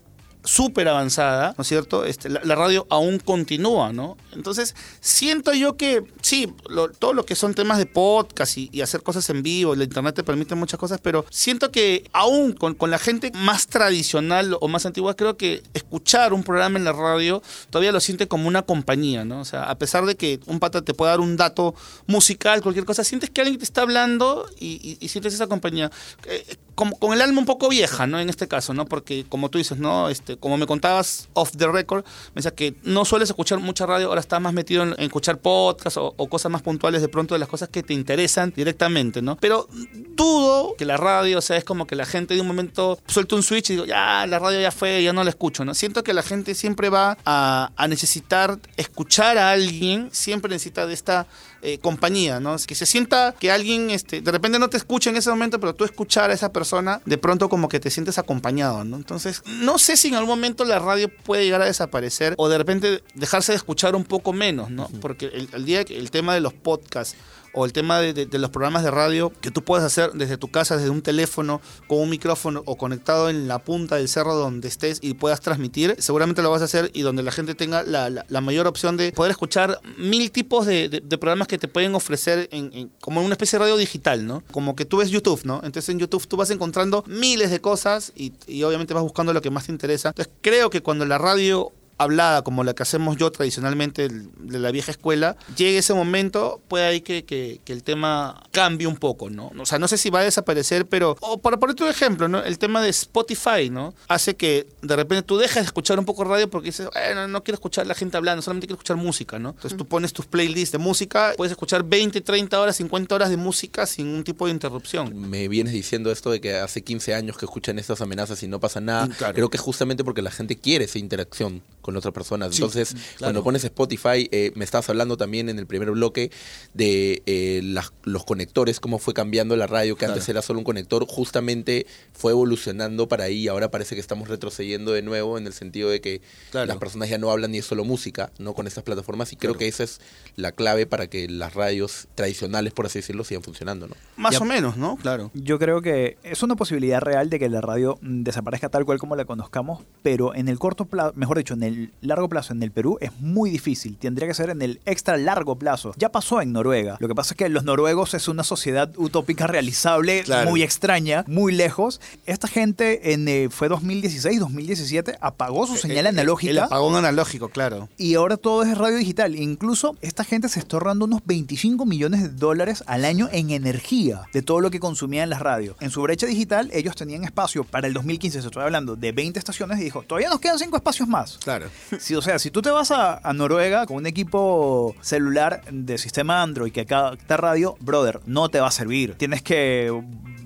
súper 0.47 0.89
avanzada, 0.89 1.55
¿no 1.59 1.63
es 1.63 1.69
cierto? 1.69 2.05
Este, 2.05 2.31
la, 2.31 2.55
radio 2.55 2.87
aún 2.89 3.19
continúa, 3.19 3.93
¿no? 3.93 4.17
Entonces, 4.33 4.75
siento 5.01 5.53
yo 5.53 5.77
que 5.77 6.05
sí, 6.23 6.53
lo- 6.69 6.89
todo 6.89 7.13
lo 7.13 7.27
que 7.27 7.35
son 7.35 7.55
temas 7.55 7.79
de 7.79 7.87
podcast 7.87 8.57
y, 8.57 8.81
hacer 8.81 9.03
cosas 9.03 9.29
en 9.31 9.43
vivo, 9.43 9.75
la 9.75 9.85
internet 9.85 10.15
te 10.15 10.23
permite 10.23 10.55
muchas 10.55 10.79
cosas, 10.79 11.01
pero 11.03 11.25
siento 11.31 11.73
que 11.73 12.09
aún 12.13 12.53
con, 12.53 12.75
con 12.75 12.91
la 12.91 12.99
gente 12.99 13.33
más 13.35 13.67
tradicional 13.67 14.57
o 14.61 14.69
más 14.69 14.87
antigua, 14.87 15.17
creo 15.17 15.37
que 15.37 15.63
escuchar 15.75 16.33
un 16.33 16.45
programa 16.45 16.79
en 16.79 16.85
la 16.85 16.93
radio 16.93 17.43
todavía 17.71 17.91
lo 17.91 18.01
siente 18.01 18.29
como 18.29 18.47
una 18.47 18.63
compañía, 18.63 19.25
¿no? 19.25 19.41
O 19.41 19.45
sea, 19.45 19.65
a 19.65 19.77
pesar 19.77 20.07
de 20.07 20.17
que 20.17 20.39
un 20.47 20.61
pata 20.61 20.83
te 20.83 20.95
pueda 20.95 21.11
dar 21.13 21.21
un 21.21 21.37
dato 21.37 21.75
musical, 22.07 22.63
cualquier 22.63 22.85
cosa, 22.85 23.03
sientes 23.03 23.31
que 23.31 23.41
alguien 23.41 23.59
te 23.59 23.65
está 23.65 23.83
hablando 23.83 24.47
y 24.61 24.97
sientes 25.09 25.35
esa 25.35 25.49
compañía. 25.49 25.91
Eh, 26.27 26.57
como, 26.77 26.97
con 26.99 27.15
el 27.15 27.23
alma 27.23 27.41
un 27.41 27.47
poco 27.47 27.69
vieja, 27.69 28.07
¿no? 28.07 28.21
En 28.21 28.29
este 28.29 28.47
caso, 28.47 28.75
¿no? 28.75 28.85
Porque 28.85 29.25
como 29.29 29.49
tú 29.49 29.59
dices, 29.59 29.79
¿no? 29.79 30.11
Este, 30.11 30.36
como 30.39 30.57
me 30.57 30.67
contabas 30.67 31.29
off 31.35 31.53
the 31.57 31.67
record, 31.67 32.05
me 32.35 32.37
decía 32.37 32.55
que 32.55 32.75
no 32.83 33.05
sueles 33.05 33.31
escuchar 33.31 33.59
mucha 33.59 33.87
radio, 33.87 34.09
ahora 34.09 34.21
estás 34.21 34.41
más 34.41 34.53
metido 34.53 34.83
en, 34.83 34.95
en 34.99 35.05
escuchar 35.05 35.39
podcasts 35.39 35.97
o, 35.97 36.15
o 36.17 36.29
cosas 36.29 36.51
más 36.51 36.63
puntuales 36.63 37.01
de 37.03 37.09
pronto 37.09 37.35
de 37.35 37.39
las 37.39 37.49
cosas 37.49 37.69
que 37.69 37.83
te 37.83 37.95
interesan 37.95 38.53
directamente, 38.55 39.23
¿no? 39.23 39.37
Pero 39.37 39.69
dudo 40.17 40.75
que 40.77 40.85
la 40.85 40.97
radio, 40.97 41.39
o 41.39 41.41
sea, 41.43 41.57
es 41.57 41.65
como 41.65 41.87
que 41.87 41.95
la 41.95 42.07
gente 42.07 42.35
de 42.35 42.41
un 42.41 42.47
momento 42.47 42.99
suelta 43.07 43.37
un 43.37 43.43
switch 43.43 43.71
y 43.71 43.73
digo, 43.75 43.85
ya, 43.85 44.27
la 44.27 44.39
radio 44.39 44.61
ya 44.61 44.71
fue, 44.71 45.03
ya 45.03 45.13
no 45.13 45.23
la 45.23 45.31
escucho, 45.31 45.65
¿no? 45.65 45.75
Siento 45.75 46.03
que 46.03 46.15
la 46.15 46.23
gente 46.23 46.55
siempre 46.55 46.89
va 46.89 47.17
a, 47.25 47.71
a 47.77 47.89
necesitar 47.89 48.59
escuchar 48.77 49.39
a 49.39 49.51
alguien, 49.51 50.09
siempre 50.13 50.51
necesita 50.51 50.87
de 50.87 50.95
esta 50.95 51.27
eh, 51.63 51.79
compañía, 51.79 52.39
¿no? 52.39 52.55
Que 52.65 52.77
se 52.77 52.87
sienta 52.87 53.35
que 53.39 53.51
alguien, 53.51 53.91
este, 53.91 54.21
de 54.21 54.31
repente 54.31 54.59
no 54.59 54.69
te 54.69 54.77
escucha 54.77 55.11
en 55.11 55.17
ese 55.17 55.31
momento, 55.31 55.59
pero 55.59 55.75
tú 55.75 55.85
escuchar 55.85 56.31
a 56.31 56.33
esa 56.33 56.53
persona, 56.53 57.01
de 57.05 57.19
pronto 57.19 57.49
como 57.49 57.69
que 57.69 57.81
te 57.81 57.91
sientes 57.91 58.19
acompañado, 58.19 58.85
¿no? 58.85 58.97
Entonces, 58.97 59.43
no 59.47 59.77
sé 59.79 59.97
si 59.97 60.09
en 60.09 60.15
algún 60.15 60.29
momento 60.29 60.65
la 60.65 60.79
radio 60.79 61.09
puede 61.09 61.45
llegar 61.45 61.63
a 61.63 61.65
desaparecer 61.65 62.35
o 62.37 62.49
de 62.49 62.59
repente 62.59 63.03
dejarse 63.15 63.51
de 63.51 63.57
escuchar 63.57 63.97
un 63.97 64.05
poco 64.05 64.33
menos, 64.33 64.71
¿no? 64.71 64.89
Porque 65.01 65.27
el, 65.27 65.49
el 65.53 65.65
día 65.65 65.85
que 65.85 65.99
el 65.99 66.13
tema 66.13 66.35
de 66.35 66.41
los 66.41 66.53
podcasts 66.53 67.17
o 67.57 67.65
el 67.65 67.73
tema 67.73 68.01
de, 68.01 68.29
los 68.39 68.51
programas 68.51 68.85
de 68.85 68.91
radio 68.93 69.33
que 69.41 69.51
tú 69.51 69.63
puedes 69.65 69.85
hacer 69.85 70.13
desde 70.13 70.37
tu 70.37 70.49
casa, 70.49 70.77
desde 70.77 70.91
un 70.91 71.03
teléfono, 71.03 71.61
con 71.89 71.99
un 71.99 72.11
micrófono 72.11 72.63
o 72.67 72.77
conectado 72.77 73.29
en 73.31 73.49
la 73.49 73.59
punta 73.59 73.97
del 73.97 74.09
cerro 74.09 74.35
donde 74.37 74.69
estés 74.69 74.99
y 75.03 75.15
puedas 75.15 75.41
transmitir, 75.41 75.97
seguramente 75.99 76.43
lo 76.43 76.51
vas 76.51 76.63
a 76.63 76.67
hacer 76.67 76.91
y 76.95 77.01
donde 77.03 77.23
la 77.23 77.33
gente 77.33 77.55
tenga 77.55 77.83
la, 77.83 78.11
la- 78.11 78.41
mayor 78.43 78.67
opción 78.67 78.97
de 78.97 79.11
poder 79.13 79.31
escuchar 79.33 79.81
mil 79.99 80.31
tipos 80.31 80.67
de, 80.67 80.89
de- 80.89 81.19
programas 81.19 81.49
que 81.49 81.59
te 81.59 81.67
pueden 81.67 81.95
ofrecer 81.95 82.49
en, 82.53 82.71
en- 82.75 82.91
como 83.01 83.23
una 83.23 83.33
especie 83.33 83.59
de 83.59 83.65
radio 83.65 83.77
digital, 83.79 84.27
¿no? 84.27 84.43
Como 84.53 84.77
que 84.77 84.85
tú 84.85 84.99
ves 84.99 85.09
YouTube, 85.11 85.41
¿no? 85.45 85.57
Entonces 85.65 85.89
en 85.89 85.99
YouTube 85.99 86.29
tú 86.29 86.37
vas 86.37 86.51
encontrando 86.51 87.03
miles 87.09 87.51
de 87.51 87.61
cosas 87.61 88.13
y, 88.15 88.35
y 88.47 88.63
obviamente 88.65 88.93
vas 88.95 89.03
buscando 89.03 89.33
lo 89.33 89.41
que 89.41 89.51
más 89.51 89.65
te 89.67 89.73
interesa. 89.73 90.11
Entonces 90.11 90.33
creo 90.43 90.69
que 90.69 90.83
cuando 90.83 91.05
la 91.07 91.17
radio 91.19 91.73
hablada 91.99 92.43
como 92.43 92.63
la 92.65 92.75
que 92.75 92.83
hacemos 92.83 93.17
yo 93.17 93.31
tradicionalmente 93.33 94.09
de 94.09 94.59
la 94.59 94.71
vieja 94.71 94.91
escuela, 94.91 95.37
llegue 95.57 95.79
ese 95.79 95.95
momento, 95.95 96.61
puede 96.69 96.85
ahí 96.87 97.01
que, 97.01 97.25
que- 97.25 97.61
que 97.65 97.73
el 97.73 97.83
tema 97.83 98.43
cambie 98.53 98.87
un 98.87 98.97
poco, 98.97 99.31
¿no? 99.31 99.53
O 99.59 99.67
sea, 99.67 99.79
no 99.79 99.89
sé 99.89 99.97
si 99.99 100.11
va 100.11 100.21
a 100.21 100.25
desaparecer, 100.25 100.87
pero, 100.87 101.17
o 101.21 101.39
para 101.39 101.57
poner 101.59 101.73
otro 101.73 101.89
ejemplo, 101.89 102.29
¿no? 102.29 102.43
El 102.43 102.59
tema 102.59 102.83
de 102.83 102.91
Spotify, 102.91 103.71
¿no? 103.71 103.95
Hace 104.09 104.37
que 104.37 104.67
de 104.83 104.97
repente 104.97 105.23
tú 105.23 105.39
dejas 105.39 105.57
de 105.63 105.67
escuchar 105.67 105.99
un 105.99 106.05
poco 106.05 106.25
radio 106.25 106.49
porque 106.51 106.67
dices, 106.69 106.89
bueno, 106.93 107.29
no 107.29 107.43
quiero 107.43 107.55
escuchar 107.57 107.85
a 107.85 107.89
la 107.89 107.95
gente 107.95 108.17
hablando, 108.17 108.43
solamente 108.43 108.67
quiero 108.67 108.77
escuchar 108.77 108.97
música, 108.97 109.39
¿no? 109.39 109.51
Entonces 109.51 109.77
tú 109.77 109.87
pones 109.87 110.13
tus 110.13 110.27
playlists 110.27 110.73
de 110.73 110.79
música, 110.79 111.33
puedes 111.37 111.53
escuchar 111.53 111.83
20, 111.83 112.21
30 112.21 112.61
horas, 112.61 112.77
50 112.77 113.15
horas 113.15 113.31
de 113.31 113.37
música 113.37 113.87
sin 113.87 114.09
un 114.09 114.23
tipo 114.25 114.47
de 114.47 114.53
interrupción. 114.53 115.29
me 115.31 115.49
vienes 115.49 115.73
diciendo 115.73 116.11
esto 116.13 116.31
de 116.31 116.41
que 116.41 116.57
hace 116.57 116.83
15 116.83 117.15
años 117.15 117.37
que 117.39 117.45
escuchan 117.47 117.79
estas 117.79 118.01
amenazas 118.01 118.43
y 118.43 118.49
no 118.49 118.61
pasa 118.61 118.81
nada. 118.81 119.07
Mm, 119.07 119.11
claro. 119.13 119.35
Creo 119.35 119.51
que 119.51 119.57
es 119.57 119.63
justamente 119.63 120.05
porque 120.05 120.23
la 120.23 120.31
gente 120.31 120.57
quiere 120.57 120.85
esa 120.85 120.99
interacción 120.99 121.63
con 121.87 121.97
otras 121.97 122.13
personas. 122.13 122.51
Sí, 122.55 122.57
Entonces, 122.63 122.91
claro. 122.93 123.17
cuando 123.21 123.45
pones 123.45 123.65
Spotify, 123.65 124.29
eh, 124.31 124.53
me 124.57 124.65
estabas 124.65 124.91
hablando 124.91 125.17
también 125.17 125.49
en 125.49 125.59
el 125.59 125.67
primer 125.67 125.91
bloque 125.93 126.31
de 126.75 127.23
eh, 127.27 127.61
las- 127.65 127.93
los 128.03 128.25
conectores, 128.25 128.81
cómo 128.81 128.99
fue 128.99 129.15
cambiando 129.15 129.57
la 129.57 129.67
radio, 129.67 129.97
que 129.97 130.05
antes 130.05 130.29
era 130.29 130.43
solo 130.43 130.59
un 130.59 130.65
conector, 130.65 131.07
justamente 131.07 131.87
fue 132.13 132.33
evolucionando 132.33 133.09
para 133.09 133.25
ahí. 133.25 133.49
Ahora 133.49 133.71
parece 133.71 133.95
que 133.95 134.01
estamos 134.01 134.29
retrocediendo 134.29 134.93
de 134.93 135.03
nuevo 135.03 135.39
en 135.39 135.47
el 135.47 135.53
sentido 135.53 135.89
de 135.89 136.01
que 136.01 136.21
Claro. 136.51 136.67
las 136.67 136.77
personas 136.79 137.09
ya 137.09 137.19
no 137.19 137.31
hablan 137.31 137.53
ni 137.53 137.59
es 137.59 137.65
solo 137.67 137.85
música, 137.85 138.31
no 138.39 138.53
con 138.55 138.67
estas 138.67 138.85
plataformas. 138.85 139.33
Y 139.33 139.37
creo 139.37 139.53
Claro. 139.53 139.59
que 139.61 139.69
esa 139.69 139.85
es 139.85 140.01
la 140.35 140.53
clave 140.53 140.87
para 140.87 141.07
que 141.07 141.29
las 141.29 141.55
radios 141.55 142.09
tradicionales, 142.15 142.73
por 142.73 142.87
así 142.87 142.99
decirlo, 142.99 143.25
sigan 143.25 143.43
funcionando, 143.43 143.87
¿no? 143.87 143.95
Más 144.17 144.33
Ya. 144.35 144.41
o 144.41 144.45
menos, 144.45 144.77
¿no? 144.77 144.97
Claro. 144.97 145.31
Yo 145.35 145.59
creo 145.59 145.81
que 145.83 146.19
es 146.25 146.43
una 146.43 146.57
posibilidad 146.57 147.01
real 147.01 147.31
de 147.31 147.39
que 147.39 147.49
la 147.49 147.61
radio 147.61 147.99
mm, 148.01 148.23
desaparezca 148.25 148.69
tal 148.69 148.85
cual 148.85 148.99
como 148.99 149.15
la 149.17 149.25
conozcamos, 149.25 149.85
pero 150.03 150.35
en 150.35 150.49
el 150.49 150.59
corto 150.59 150.87
plazo, 150.87 151.13
mejor 151.15 151.39
dicho, 151.39 151.55
en 151.55 151.63
el 151.63 151.76
el 151.77 151.93
largo 152.01 152.29
plazo 152.29 152.53
en 152.53 152.63
el 152.63 152.71
Perú 152.71 152.99
es 153.01 153.11
muy 153.21 153.51
difícil. 153.51 153.97
Tendría 153.97 154.27
que 154.29 154.35
ser 154.35 154.51
en 154.51 154.63
el 154.63 154.81
extra 154.87 155.17
largo 155.17 155.57
plazo. 155.57 155.93
Ya 155.97 156.11
pasó 156.11 156.41
en 156.41 156.53
Noruega. 156.53 156.97
Lo 157.01 157.09
que 157.09 157.15
pasa 157.15 157.35
es 157.35 157.37
que 157.39 157.49
los 157.49 157.65
noruegos 157.65 158.15
es 158.15 158.29
una 158.29 158.45
sociedad 158.45 158.91
utópica 158.97 159.47
realizable, 159.47 160.23
Claro. 160.23 160.49
muy 160.51 160.63
extraña, 160.63 161.25
muy 161.27 161.53
lejos. 161.53 162.01
Esta 162.27 162.49
gente 162.49 163.13
en 163.13 163.29
eh, 163.29 163.49
fue 163.51 163.69
2016, 163.69 164.41
2017 164.41 165.19
apagó 165.21 165.67
su 165.67 165.77
señal 165.77 166.07
Eh, 166.07 166.09
eh, 166.09 166.09
analógica. 166.11 166.51
El 166.51 166.59
apagón 166.61 166.95
analógico, 166.97 167.49
claro. 167.49 167.89
Y 167.97 168.15
ahora 168.15 168.37
todo 168.37 168.63
es 168.63 168.77
radio 168.77 168.97
digital. 168.97 169.37
Incluso 169.37 169.97
esta 170.01 170.25
gente 170.25 170.49
se 170.49 170.59
está 170.61 170.77
ahorrando 170.77 171.05
unos 171.05 171.21
25 171.25 171.85
millones 171.87 172.23
de 172.23 172.29
dólares 172.31 172.83
al 172.87 173.05
año 173.05 173.29
en 173.33 173.51
energía 173.51 174.23
de 174.33 174.43
todo 174.43 174.61
lo 174.61 174.71
que 174.71 174.81
consumía 174.81 175.23
en 175.23 175.31
las 175.31 175.41
radios. 175.41 175.77
En 175.81 175.91
su 175.91 176.03
brecha 176.03 176.27
digital, 176.27 176.71
ellos 176.73 176.95
tenían 176.97 177.25
espacio 177.25 177.65
para 177.65 177.87
el 177.87 177.95
2015, 177.95 178.41
se 178.41 178.47
estoy 178.47 178.63
hablando, 178.63 178.97
de 178.97 179.13
20 179.13 179.39
estaciones 179.39 179.79
y 179.81 179.85
dijo, 179.85 180.03
todavía 180.03 180.29
nos 180.31 180.41
quedan 180.41 180.59
5 180.59 180.77
espacios 180.77 181.09
más. 181.09 181.39
Claro. 181.43 181.66
Sí, 181.99 182.15
o 182.15 182.23
sea, 182.23 182.39
si 182.39 182.51
tú 182.51 182.63
te 182.63 182.71
vas 182.71 182.91
a, 182.91 183.21
Noruega 183.33 183.87
con 183.87 183.97
un 183.97 184.07
equipo 184.07 184.95
celular 185.01 185.63
de 185.71 185.99
sistema 185.99 186.43
Android 186.43 186.73
que 186.73 186.87
capta 186.87 187.37
radio, 187.37 187.77
brother, 187.81 188.21
no 188.27 188.49
te 188.49 188.61
va 188.61 188.69
a 188.69 188.71
servir. 188.71 189.15
Tienes 189.15 189.43
que 189.43 189.93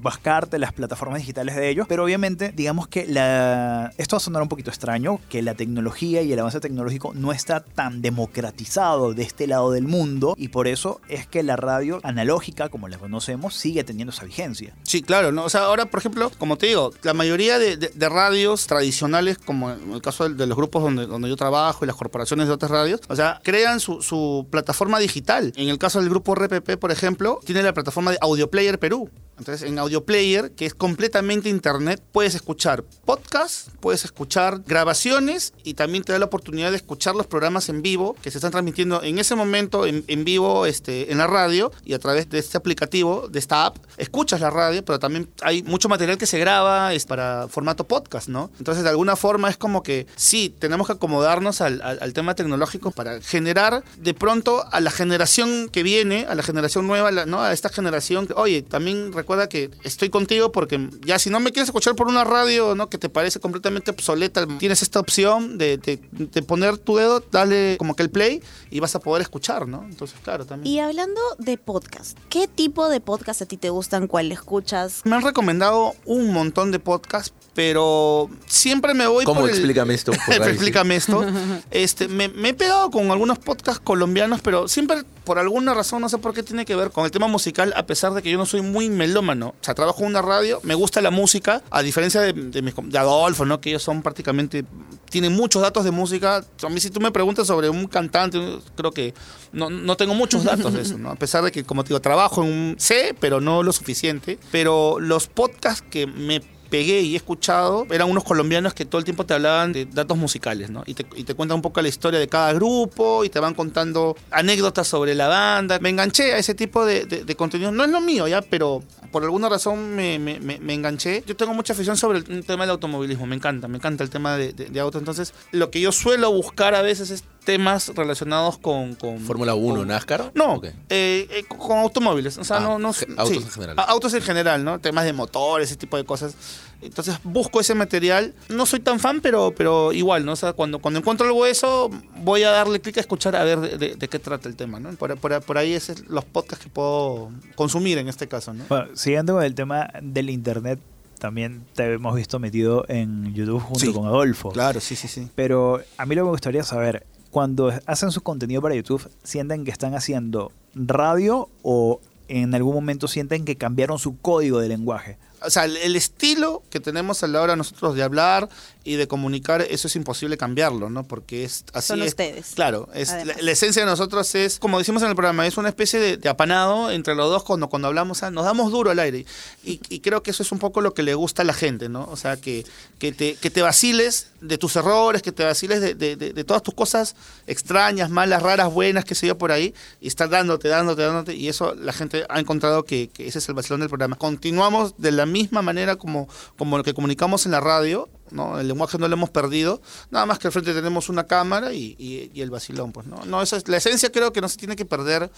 buscarte 0.03 0.59
las 0.59 0.73
plataformas 0.73 1.21
digitales 1.21 1.57
de 1.57 1.69
ellos, 1.69 1.87
pero 1.89 2.05
obviamente 2.05 2.53
digamos 2.57 2.89
que 2.89 3.07
la 3.07 3.93
esto 3.99 4.17
va 4.17 4.19
a 4.19 4.21
sonar 4.21 4.43
un 4.43 4.49
poquito 4.49 4.71
extraño, 4.71 5.21
que 5.29 5.43
la 5.43 5.55
tecnología 5.55 6.23
y 6.23 6.33
el 6.33 6.39
avance 6.39 6.61
tecnológico 6.61 7.13
no 7.15 7.33
está 7.33 7.61
tan 7.61 8.03
democratizado 8.03 9.13
de 9.13 9.23
este 9.23 9.47
lado 9.47 9.71
del 9.73 9.87
mundo 9.87 10.35
y 10.37 10.49
por 10.49 10.69
eso 10.69 11.01
es 11.09 11.27
que 11.27 11.43
la 11.43 11.57
radio 11.57 12.01
analógica 12.03 12.69
como 12.69 12.89
la 12.89 12.99
conocemos 12.99 13.55
sigue 13.55 13.85
teniendo 13.85 14.13
esa 14.13 14.25
vigencia. 14.25 14.75
Sí, 14.83 15.03
claro. 15.03 15.31
O 15.43 15.49
sea, 15.49 15.65
ahora, 15.65 15.87
por 15.87 16.01
ejemplo, 16.01 16.31
como 16.39 16.57
te 16.57 16.67
digo, 16.67 16.93
la 17.03 17.15
mayoría 17.15 17.59
de, 17.59 17.91
radios 18.11 18.67
tradicionales, 18.67 19.39
como 19.39 19.71
en 19.71 19.93
el 19.93 20.03
caso 20.03 20.29
de 20.29 20.47
los 20.47 20.57
grupos 20.57 20.83
donde, 20.83 21.07
donde 21.11 21.29
yo 21.29 21.37
trabajo 21.37 21.85
y 21.85 21.87
las 21.87 21.97
corporaciones 21.97 22.47
de 22.47 22.55
otras 22.55 22.71
radios, 22.71 23.01
o 23.09 23.17
sea, 23.17 23.41
crean 23.43 23.81
su, 23.81 24.47
plataforma 24.51 24.99
digital. 24.99 25.53
En 25.57 25.69
el 25.69 25.79
caso 25.79 26.01
del 26.01 26.09
grupo 26.09 26.35
RPP, 26.35 26.79
por 26.79 26.91
ejemplo, 26.91 27.41
tiene 27.45 27.63
la 27.63 27.75
plataforma 27.75 28.11
de 28.11 28.19
Audio 28.21 28.51
Player 28.51 28.79
Perú. 28.79 29.11
Entonces, 29.39 29.67
en 29.67 29.79
Audio 29.79 30.05
Player, 30.05 30.51
que 30.53 30.67
es 30.67 30.75
completamente 30.75 31.49
internet, 31.49 32.03
puedes 32.13 32.35
escuchar 32.35 32.85
podcasts, 33.07 33.71
puedes 33.81 34.05
escuchar 34.05 34.63
grabaciones 34.67 35.55
y 35.65 35.75
también 35.75 36.05
te 36.05 36.13
da 36.13 36.19
la 36.19 36.27
oportunidad 36.27 36.71
de 36.71 36.77
escuchar 36.77 37.15
los 37.15 37.27
programas 37.27 37.71
en 37.71 37.81
vivo 37.81 38.17
que 38.23 38.31
se 38.31 38.37
están 38.37 38.51
transmitiendo 38.51 39.03
en 39.03 39.19
ese 39.19 39.35
momento 39.35 39.87
en, 39.87 40.25
vivo 40.25 40.67
este, 40.67 41.11
en 41.11 41.17
la 41.17 41.27
radio 41.27 41.73
y 41.85 41.95
a 41.95 41.99
través 41.99 42.29
de 42.29 42.39
este 42.39 42.59
aplicativo, 42.59 43.29
de 43.29 43.39
esta 43.39 43.65
app, 43.65 43.79
escuchas 43.97 44.43
la 44.43 44.51
radio, 44.51 44.85
pero 44.85 44.99
también 44.99 45.31
hay 45.41 45.63
mucho 45.63 45.89
material 45.89 46.19
que 46.19 46.27
se 46.27 46.39
graba 46.39 46.93
es 46.93 47.07
para 47.07 47.49
formato 47.49 47.85
podcast, 47.89 48.29
¿no? 48.29 48.51
Entonces, 48.59 48.85
de 48.85 48.91
alguna 48.91 49.17
forma 49.17 49.49
es 49.49 49.57
como 49.57 49.83
que 49.83 50.07
sí, 50.17 50.55
tenemos 50.59 50.87
acomodarnos 50.91 51.61
al, 51.61 51.81
al- 51.83 51.99
al 52.03 52.13
tema 52.13 52.35
tecnológico 52.35 52.91
para 52.91 53.21
generar 53.21 53.83
de 53.99 54.15
pronto 54.15 54.65
a 54.71 54.81
la 54.81 54.91
generación 54.91 55.69
que 55.71 55.83
viene, 55.83 56.27
a 56.29 56.35
la 56.35 56.43
generación 56.43 56.87
nueva, 56.87 57.11
la- 57.11 57.27
¿no? 57.27 57.43
A 57.43 57.53
esta 57.53 57.69
generación, 57.69 58.29
oye, 58.37 58.63
también 58.63 59.13
recuerda 59.13 59.49
que 59.49 59.71
estoy 59.85 60.11
contigo 60.11 60.53
porque 60.53 60.89
ya 61.05 61.19
si 61.19 61.31
no 61.31 61.41
me 61.41 61.53
quieres 61.53 61.69
escuchar 61.69 61.95
por 61.95 62.09
una 62.09 62.25
radio, 62.25 62.75
¿no? 62.75 62.89
Que 62.91 62.99
te 62.99 63.09
parece 63.09 63.41
completamente 63.41 63.91
obsoleta, 63.91 64.47
tienes 64.59 64.83
esta 64.83 65.01
opción 65.01 65.59
de, 65.59 65.79
de- 65.79 66.01
de 66.13 66.43
poner 66.43 66.79
tu 66.79 66.97
dedo, 66.97 67.23
dale 67.31 67.77
como 67.79 67.95
que 67.97 68.03
el 68.03 68.11
play 68.11 68.43
y 68.71 68.81
vas 68.81 68.95
a 68.95 69.01
poder 69.01 69.23
escuchar, 69.23 69.67
¿no? 69.69 69.85
Entonces, 69.85 70.19
claro, 70.23 70.45
también. 70.47 70.73
Y 70.73 70.79
hablando 70.81 71.21
de 71.39 71.57
podcast, 71.59 72.19
¿qué 72.29 72.49
tipo 72.49 72.89
de 72.89 73.01
podcast 73.01 73.43
a 73.43 73.47
ti 73.47 73.57
te 73.57 73.71
gustan? 73.71 74.07
¿Cuál 74.07 74.33
escuchas? 74.33 75.03
Me 75.05 75.17
han 75.17 75.23
recomendado 75.23 75.95
un 76.05 76.33
montón 76.33 76.71
de 76.71 76.79
podcasts, 76.79 77.33
pero 77.61 78.31
siempre 78.47 78.95
me 78.95 79.07
voy 79.07 79.27
¿Cómo? 79.27 79.43
por 79.43 79.51
el- 79.51 79.55
Explícame 79.55 79.93
esto, 79.93 80.13
Explícame 80.29 80.97
esto. 80.97 81.23
Este, 81.71 82.09
me, 82.09 82.29
me 82.29 82.49
he 82.49 82.55
pegado 82.55 82.91
con 82.91 83.11
algunos 83.11 83.39
podcasts 83.39 83.83
colombianos, 83.85 84.41
pero 84.41 84.67
siempre 84.67 85.05
por 85.25 85.39
alguna 85.39 85.75
razón, 85.75 86.01
no 86.01 86.09
sé 86.09 86.17
por 86.17 86.33
qué 86.33 86.43
tiene 86.43 86.65
que 86.65 86.75
ver 86.75 86.91
con 86.91 87.05
el 87.05 87.11
tema 87.11 87.29
musical, 87.29 87.75
a 87.77 87.85
pesar 87.85 88.15
de 88.15 88.23
que 88.23 88.31
yo 88.31 88.39
no 88.39 88.47
soy 88.47 88.63
muy 88.63 88.89
melómano. 88.89 89.49
O 89.49 89.65
sea, 89.65 89.75
trabajo 89.75 90.01
en 90.01 90.07
una 90.07 90.23
radio, 90.23 90.59
me 90.63 90.75
gusta 90.75 91.03
la 91.03 91.11
música, 91.11 91.63
a 91.71 91.83
diferencia 91.83 92.23
de, 92.23 92.33
de, 92.33 92.63
mis 92.63 92.75
de 92.83 92.99
Adolfo, 92.99 93.45
¿no? 93.45 93.61
Que 93.61 93.69
ellos 93.69 93.83
son 93.83 94.01
prácticamente, 94.01 94.65
tienen 95.11 95.35
muchos 95.35 95.61
datos 95.61 95.85
de 95.85 95.91
música. 95.91 96.43
A 96.63 96.69
mí 96.71 96.81
si 96.81 96.89
tú 96.89 96.99
me 96.99 97.13
preguntas 97.13 97.47
sobre 97.47 97.69
un 97.69 97.87
cantante, 97.89 98.41
creo 98.75 98.91
que 98.91 99.13
no, 99.53 99.69
no 99.69 99.97
tengo 99.99 100.15
muchos 100.15 100.45
datos 100.45 100.73
de 100.73 100.81
eso, 100.81 100.97
¿no? 100.97 101.11
A 101.11 101.17
pesar 101.17 101.45
de 101.45 101.53
que, 101.53 101.63
como 101.63 101.85
te 101.85 101.89
digo, 101.89 102.01
trabajo 102.01 102.43
en 102.43 102.49
un... 102.49 102.77
Sé, 102.79 103.15
pero 103.21 103.41
no 103.43 103.63
lo 103.63 103.73
suficiente. 103.73 104.39
Pero 104.51 104.99
los 104.99 105.27
podcasts 105.27 105.85
que 105.89 106.07
me 106.07 106.41
pegué 106.71 107.01
y 107.01 107.15
he 107.15 107.17
escuchado 107.17 107.87
eran 107.91 108.09
unos 108.09 108.25
colombianos 108.25 108.73
que 108.75 108.85
todo 108.85 108.99
el 108.99 109.05
tiempo 109.05 109.27
te 109.27 109.35
hablaban 109.35 109.73
de 109.73 109.87
datos 109.87 110.17
musicales, 110.17 110.71
¿no? 110.71 110.83
Y 110.87 110.95
te, 110.95 111.05
y 111.17 111.25
te 111.25 111.35
cuentan 111.35 111.57
un 111.57 111.63
poco 111.63 111.83
la 111.83 111.89
historia 111.89 112.19
de 112.21 112.29
cada 112.29 112.53
grupo 112.53 113.25
y 113.25 113.29
te 113.29 113.41
van 113.41 113.55
contando 113.55 114.17
anécdotas 114.31 114.87
sobre 114.89 115.15
la 115.15 115.29
banda. 115.29 115.79
Me 115.81 115.89
enganché 115.91 116.33
a 116.35 116.39
ese 116.39 116.55
tipo 116.55 116.85
de, 116.87 117.05
de- 117.05 117.25
de 117.25 117.37
contenido. 117.37 117.73
No 117.73 117.85
es 117.85 117.91
lo 117.91 118.01
mío 118.01 118.29
ya, 118.29 118.41
pero 118.43 118.83
por 119.11 119.25
alguna 119.25 119.49
razón 119.49 119.95
me, 119.95 120.19
me- 120.19 120.39
me- 120.41 120.75
enganché. 120.75 121.25
Yo 121.27 121.37
tengo 121.37 121.53
mucha 121.55 121.73
afición 121.73 121.97
sobre 121.97 122.19
el 122.21 122.45
tema 122.45 122.63
del 122.65 122.71
automovilismo. 122.71 123.27
Me 123.27 123.37
encanta, 123.37 123.67
me 123.69 123.77
encanta 123.79 124.05
el 124.05 124.11
tema 124.11 124.37
de, 124.37 124.53
de, 124.53 124.67
de 124.67 124.81
autos. 124.81 125.01
Entonces, 125.01 125.35
lo 125.51 125.71
que 125.71 125.81
yo 125.81 125.91
suelo 125.93 126.33
buscar 126.33 126.75
a 126.75 126.83
veces 126.83 127.11
es 127.11 127.25
temas 127.45 127.89
relacionados 127.95 128.59
con... 128.59 128.95
con 128.95 129.19
Fórmula 129.21 129.55
1, 129.55 129.85
NASCAR. 129.87 130.33
no, 130.35 130.55
¿O 130.55 130.61
qué? 130.61 130.69
eh, 130.89 131.27
eh, 131.31 131.45
con- 131.49 131.59
con 131.59 131.79
automóviles. 131.79 132.37
O 132.39 132.45
sea, 132.45 132.59
Ah, 132.59 132.61
no, 132.61 132.79
no 132.79 132.89
autos 132.89 133.29
sí, 133.29 133.37
en 133.37 133.51
general. 133.51 133.79
a- 133.79 133.83
Autos 133.83 134.15
en 134.15 134.23
general, 134.23 134.65
¿no? 134.65 134.79
Temas 134.79 135.05
de 135.05 135.13
motores, 135.13 135.69
ese 135.69 135.77
tipo 135.77 135.97
de 135.97 136.05
cosas. 136.05 136.35
Entonces 136.83 137.17
busco 137.25 137.61
ese 137.61 137.75
material. 137.75 138.35
No 138.49 138.65
soy 138.67 138.81
tan 138.81 139.01
fan, 139.01 139.21
pero, 139.21 139.53
pero 139.57 139.93
igual, 139.93 140.25
¿no? 140.25 140.33
O 140.33 140.37
sea, 140.37 140.53
cuando, 140.53 140.79
cuando 140.79 141.01
encuentro 141.01 141.27
algo 141.27 141.45
de 141.45 141.51
eso, 141.51 141.91
voy 142.23 142.43
a 142.43 142.51
darle 142.51 142.81
clic 142.81 142.97
a 142.99 143.01
escuchar 143.01 143.37
a 143.37 143.45
ver 143.45 143.61
de, 143.61 143.77
de- 143.79 143.95
de 143.97 144.09
qué 144.09 144.19
trata 144.19 144.49
el 144.49 144.57
tema, 144.57 144.81
¿no? 144.81 144.91
Por, 144.93 145.17
por- 145.19 145.43
por 145.43 145.59
ahí 145.59 145.73
es 145.75 146.09
los 146.09 146.25
podcasts 146.25 146.65
que 146.65 146.71
puedo 146.71 147.31
consumir 147.55 147.99
en 147.99 148.09
este 148.09 148.29
caso, 148.29 148.53
¿no? 148.55 148.65
Bueno, 148.69 148.87
siguiendo 148.95 149.35
con 149.35 149.45
el 149.45 149.55
tema 149.55 149.91
del 150.03 150.31
internet, 150.31 150.79
también 151.19 151.67
te 151.75 151.93
hemos 151.93 152.15
visto 152.17 152.39
metido 152.39 152.87
en 152.89 153.35
YouTube 153.35 153.61
junto 153.61 153.81
Sí. 153.81 153.93
con 153.93 154.07
Adolfo. 154.07 154.49
Claro, 154.53 154.81
sí, 154.81 154.97
sí, 154.97 155.07
sí. 155.07 155.29
Pero 155.35 155.83
a 155.99 156.07
mí 156.07 156.15
lo 156.15 156.23
que 156.23 156.25
me 156.25 156.31
gustaría 156.31 156.63
saber, 156.63 157.05
cuando 157.31 157.73
hacen 157.87 158.11
su 158.11 158.23
contenido 158.23 158.61
para 158.61 158.75
YouTube, 158.75 159.09
¿sienten 159.23 159.65
que 159.65 159.71
están 159.71 159.95
haciendo 159.95 160.53
radio 160.75 161.49
o 161.63 162.01
en 162.29 162.55
algún 162.55 162.75
momento 162.75 163.09
sienten 163.09 163.45
que 163.45 163.57
cambiaron 163.57 163.99
su 163.99 164.19
código 164.19 164.61
de 164.61 164.69
lenguaje? 164.69 165.17
O 165.43 165.51
sea, 165.51 165.65
el, 165.65 165.97
estilo 165.97 166.63
que 166.71 166.81
tenemos 166.81 167.23
a 167.23 167.27
la 167.27 167.41
hora 167.41 167.57
nosotros 167.57 167.95
de 167.95 168.03
hablar 168.03 168.49
y 168.85 168.95
de 168.97 169.07
comunicar, 169.07 169.61
eso 169.63 169.89
es 169.89 169.97
imposible 169.97 170.37
cambiarlo, 170.39 170.89
¿no? 170.89 171.05
Porque 171.05 171.45
es 171.45 171.65
así. 171.75 171.89
Son 171.89 172.03
es- 172.03 172.09
ustedes. 172.09 172.53
Claro, 172.55 172.89
es, 172.95 173.13
la, 173.41 173.51
esencia 173.51 173.83
de 173.85 173.91
nosotros 173.91 174.35
es, 174.35 174.59
como 174.59 174.79
decimos 174.79 175.03
en 175.03 175.09
el 175.11 175.15
programa, 175.15 175.47
es 175.47 175.57
una 175.59 175.69
especie 175.69 176.01
de, 176.01 176.17
de 176.17 176.29
apanado 176.29 176.91
entre 176.91 177.15
los 177.15 177.29
dos 177.31 177.45
cuando, 177.45 177.69
cuando 177.69 177.89
hablamos, 177.89 178.23
ah, 178.23 178.31
nos 178.31 178.45
damos 178.45 178.73
duro 178.73 178.91
al 178.91 178.99
aire. 178.99 179.27
Y, 179.65 179.81
y 179.91 180.01
creo 180.01 180.23
que 180.23 180.31
eso 180.31 180.43
es 180.43 180.51
un 180.53 180.59
poco 180.59 180.81
lo 180.81 180.95
que 180.95 181.03
le 181.03 181.15
gusta 181.15 181.43
a 181.43 181.45
la 181.45 181.53
gente, 181.53 181.89
¿no? 181.91 182.05
O 182.11 182.17
sea, 182.17 182.37
que, 182.39 182.65
que, 182.99 183.13
te, 183.13 183.35
que 183.35 183.51
te 183.51 183.61
vaciles 183.63 184.29
de 184.41 184.57
tus 184.57 184.75
errores, 184.77 185.21
que 185.23 185.33
te 185.33 185.45
vaciles 185.45 185.81
de, 185.83 185.95
de- 185.95 186.17
de- 186.17 186.33
de 186.33 186.45
todas 186.45 186.63
tus 186.63 186.73
cosas 186.75 187.17
extrañas, 187.47 188.09
malas, 188.11 188.43
raras, 188.43 188.73
buenas, 188.73 189.05
que 189.05 189.15
se 189.15 189.27
yo 189.27 189.37
por 189.37 189.53
ahí, 189.53 189.75
y 190.01 190.09
estar 190.09 190.29
dándote, 190.31 190.69
dándote, 190.69 191.03
dándote. 191.03 191.35
Y 191.35 191.49
eso 191.49 191.75
la 191.75 191.93
gente 191.93 192.25
ha 192.29 192.41
encontrado 192.41 192.85
que, 192.85 193.09
que 193.13 193.27
ese 193.27 193.39
es 193.41 193.49
el 193.49 193.55
vacilón 193.55 193.81
del 193.81 193.89
programa. 193.91 194.17
Continuamos 194.17 194.95
de 194.97 195.11
la 195.13 195.27
misma 195.31 195.63
manera 195.63 195.97
como, 195.97 196.29
como 196.59 196.77
lo 196.77 196.85
que 196.85 196.95
comunicamos 196.95 197.47
en 197.47 197.53
la 197.53 197.61
radio, 197.61 198.09
¿no? 198.33 198.59
El 198.61 198.69
lenguaje 198.69 198.99
no 198.99 199.09
lo 199.09 199.15
hemos 199.15 199.31
perdido, 199.31 199.81
nada 200.11 200.27
más 200.27 200.39
que 200.39 200.49
al 200.49 200.53
frente 200.53 200.73
tenemos 200.75 201.09
una 201.09 201.25
cámara 201.25 201.73
y, 201.73 201.97
y- 201.99 202.31
y 202.35 202.41
el 202.43 202.51
vacilón, 202.51 202.93
pues, 202.93 203.07
¿no? 203.07 203.25
No, 203.27 203.43
esa 203.43 203.57
es, 203.57 203.69
la 203.69 203.77
esencia 203.79 204.11
creo 204.13 204.33
que 204.33 204.41
no 204.41 204.49
se 204.49 204.57
tiene 204.57 204.77
que 204.77 204.85
perder 204.85 205.31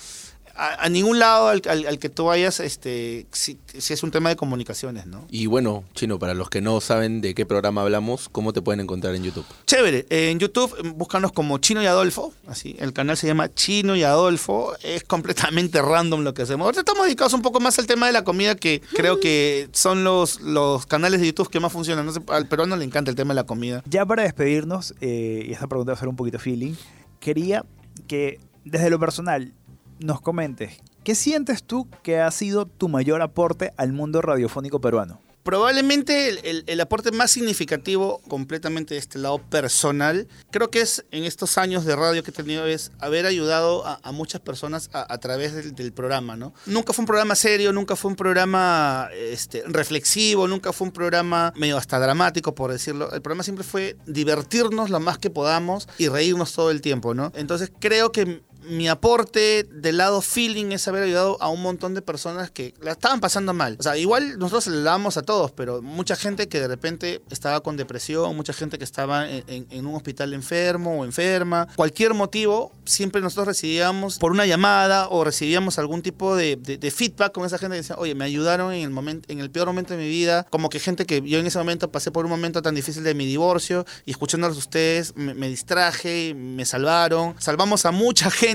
a, 0.54 0.84
a 0.84 0.88
ningún 0.90 1.18
lado 1.18 1.48
al, 1.48 1.62
al- 1.68 1.86
al 1.86 1.98
que 1.98 2.10
tú 2.10 2.24
vayas, 2.26 2.60
este, 2.60 3.26
si, 3.32 3.58
si 3.78 3.94
es 3.94 4.02
un 4.02 4.10
tema 4.10 4.28
de 4.28 4.36
comunicaciones, 4.36 5.06
¿no? 5.06 5.26
Y 5.30 5.46
bueno, 5.46 5.84
Chino, 5.94 6.18
para 6.18 6.34
los 6.34 6.50
que 6.50 6.60
no 6.60 6.80
saben 6.82 7.22
de 7.22 7.34
qué 7.34 7.46
programa 7.46 7.80
hablamos, 7.80 8.28
¿cómo 8.30 8.52
te 8.52 8.60
pueden 8.60 8.80
encontrar 8.80 9.14
en 9.14 9.22
YouTube? 9.24 9.46
Chévere, 9.66 10.06
en 10.10 10.38
YouTube 10.38 10.74
eh, 10.84 10.92
búscanos 10.94 11.32
como 11.32 11.56
Chino 11.58 11.82
y 11.82 11.86
Adolfo, 11.86 12.34
así, 12.48 12.76
el 12.80 12.92
canal 12.92 13.16
se 13.16 13.26
llama 13.26 13.52
Chino 13.54 13.96
y 13.96 14.02
Adolfo, 14.02 14.74
es 14.82 15.04
completamente 15.04 15.80
random 15.82 16.22
lo 16.22 16.34
que 16.34 16.42
hacemos. 16.42 16.66
Ahorita 16.66 16.80
estamos 16.82 17.04
dedicados 17.06 17.32
un 17.32 17.40
poco 17.42 17.58
más 17.60 17.78
al 17.78 17.86
tema 17.86 18.06
de 18.06 18.12
la 18.12 18.22
comida, 18.24 18.54
que 18.54 18.82
creo 18.94 19.20
que 19.20 19.70
son 19.72 20.04
los, 20.04 20.40
los 20.42 20.84
canales 20.84 21.20
de 21.22 21.28
YouTube 21.28 21.48
que 21.48 21.60
más 21.60 21.72
funcionan. 21.72 22.04
No 22.04 22.12
sé, 22.12 22.20
al 22.28 22.46
peruano 22.46 22.76
le 22.82 22.86
encanta 22.86 23.10
el 23.10 23.16
tema 23.16 23.32
de 23.32 23.36
la 23.36 23.44
comida. 23.44 23.82
Ya 23.86 24.04
para 24.04 24.24
despedirnos, 24.24 24.94
eh, 25.00 25.44
y 25.46 25.52
esta 25.52 25.68
pregunta 25.68 25.92
va 25.92 25.96
a 25.96 26.00
ser 26.00 26.08
un 26.08 26.16
poquito 26.16 26.40
feeling, 26.40 26.74
quería 27.20 27.64
que 28.08 28.40
desde 28.64 28.90
lo 28.90 28.98
personal 28.98 29.54
nos 30.00 30.20
comentes, 30.20 30.80
¿qué 31.04 31.14
sientes 31.14 31.62
tú 31.62 31.88
que 32.02 32.18
ha 32.18 32.30
sido 32.32 32.66
tu 32.66 32.88
mayor 32.88 33.22
aporte 33.22 33.72
al 33.76 33.92
mundo 33.92 34.20
radiofónico 34.20 34.80
peruano? 34.80 35.20
Probablemente 35.42 36.28
el, 36.28 36.38
el- 36.44 36.64
el 36.66 36.80
aporte 36.80 37.10
más 37.12 37.30
significativo 37.30 38.20
completamente 38.28 38.94
de 38.94 39.00
este 39.00 39.18
lado 39.18 39.38
personal, 39.38 40.28
creo 40.50 40.70
que 40.70 40.80
es 40.80 41.04
en 41.10 41.24
estos 41.24 41.58
años 41.58 41.84
de 41.84 41.96
radio 41.96 42.22
que 42.22 42.30
he 42.30 42.34
tenido, 42.34 42.66
es 42.66 42.92
haber 43.00 43.26
ayudado 43.26 43.84
a, 43.86 43.98
a 44.02 44.12
muchas 44.12 44.40
personas 44.40 44.88
a, 44.92 45.12
a 45.12 45.18
través 45.18 45.52
del, 45.54 45.74
del 45.74 45.92
programa, 45.92 46.36
¿no? 46.36 46.54
Nunca 46.66 46.92
fue 46.92 47.02
un 47.02 47.06
programa 47.06 47.34
serio, 47.34 47.72
nunca 47.72 47.96
fue 47.96 48.10
un 48.10 48.16
programa 48.16 49.08
este, 49.14 49.62
reflexivo, 49.66 50.46
nunca 50.48 50.72
fue 50.72 50.86
un 50.86 50.92
programa 50.92 51.52
medio 51.56 51.76
hasta 51.76 51.98
dramático, 51.98 52.54
por 52.54 52.70
decirlo. 52.72 53.12
El 53.12 53.20
programa 53.22 53.42
siempre 53.42 53.64
fue 53.64 53.96
divertirnos 54.06 54.90
lo 54.90 55.00
más 55.00 55.18
que 55.18 55.30
podamos 55.30 55.88
y 55.98 56.08
reírnos 56.08 56.52
todo 56.52 56.70
el 56.70 56.80
tiempo, 56.80 57.14
¿no? 57.14 57.32
Entonces 57.34 57.72
creo 57.80 58.12
que 58.12 58.42
mi 58.64 58.88
aporte 58.88 59.64
del 59.70 59.96
lado 59.96 60.22
feeling 60.22 60.72
es 60.72 60.86
haber 60.88 61.04
ayudado 61.04 61.36
a 61.40 61.48
un 61.48 61.62
montón 61.62 61.94
de 61.94 62.02
personas 62.02 62.50
que 62.50 62.74
la 62.80 62.92
estaban 62.92 63.20
pasando 63.20 63.52
mal. 63.54 63.76
O 63.78 63.82
sea, 63.82 63.96
igual 63.96 64.38
nosotros 64.38 64.66
le 64.68 64.82
damos 64.82 65.16
a 65.16 65.22
todos, 65.22 65.50
pero 65.52 65.82
mucha 65.82 66.16
gente 66.16 66.48
que 66.48 66.60
de 66.60 66.68
repente 66.68 67.22
estaba 67.30 67.60
con 67.60 67.76
depresión, 67.76 68.34
mucha 68.36 68.52
gente 68.52 68.78
que 68.78 68.84
estaba 68.84 69.28
en, 69.28 69.86
un 69.86 69.94
hospital 69.94 70.32
enfermo 70.34 71.00
o 71.00 71.04
enferma, 71.04 71.68
cualquier 71.76 72.14
motivo, 72.14 72.72
siempre 72.84 73.20
nosotros 73.20 73.48
recibíamos 73.48 74.18
por 74.18 74.32
una 74.32 74.46
llamada 74.46 75.08
o 75.08 75.24
recibíamos 75.24 75.78
algún 75.78 76.02
tipo 76.02 76.36
de, 76.36 76.58
feedback 76.92 77.32
con 77.32 77.44
esa 77.44 77.58
gente 77.58 77.74
que 77.74 77.82
decía, 77.82 77.96
oye, 77.98 78.14
me 78.14 78.24
ayudaron 78.24 78.72
en 78.72 78.82
el, 78.82 78.90
momento, 78.90 79.32
en 79.32 79.40
el 79.40 79.50
peor 79.50 79.66
momento 79.66 79.94
de 79.94 80.00
mi 80.00 80.08
vida, 80.08 80.46
como 80.50 80.68
que 80.68 80.78
gente 80.78 81.06
que 81.06 81.22
yo 81.22 81.38
en 81.38 81.46
ese 81.46 81.58
momento 81.58 81.90
pasé 81.90 82.10
por 82.10 82.24
un 82.24 82.30
momento 82.30 82.62
tan 82.62 82.74
difícil 82.74 83.02
de 83.02 83.14
mi 83.14 83.26
divorcio 83.26 83.84
y 84.04 84.10
escuchándolos 84.10 84.58
ustedes 84.58 85.16
me, 85.16 85.34
me 85.34 85.48
distraje, 85.48 86.34
me 86.34 86.64
salvaron, 86.64 87.34
salvamos 87.38 87.86
a 87.86 87.90
mucha 87.90 88.30
gente 88.30 88.51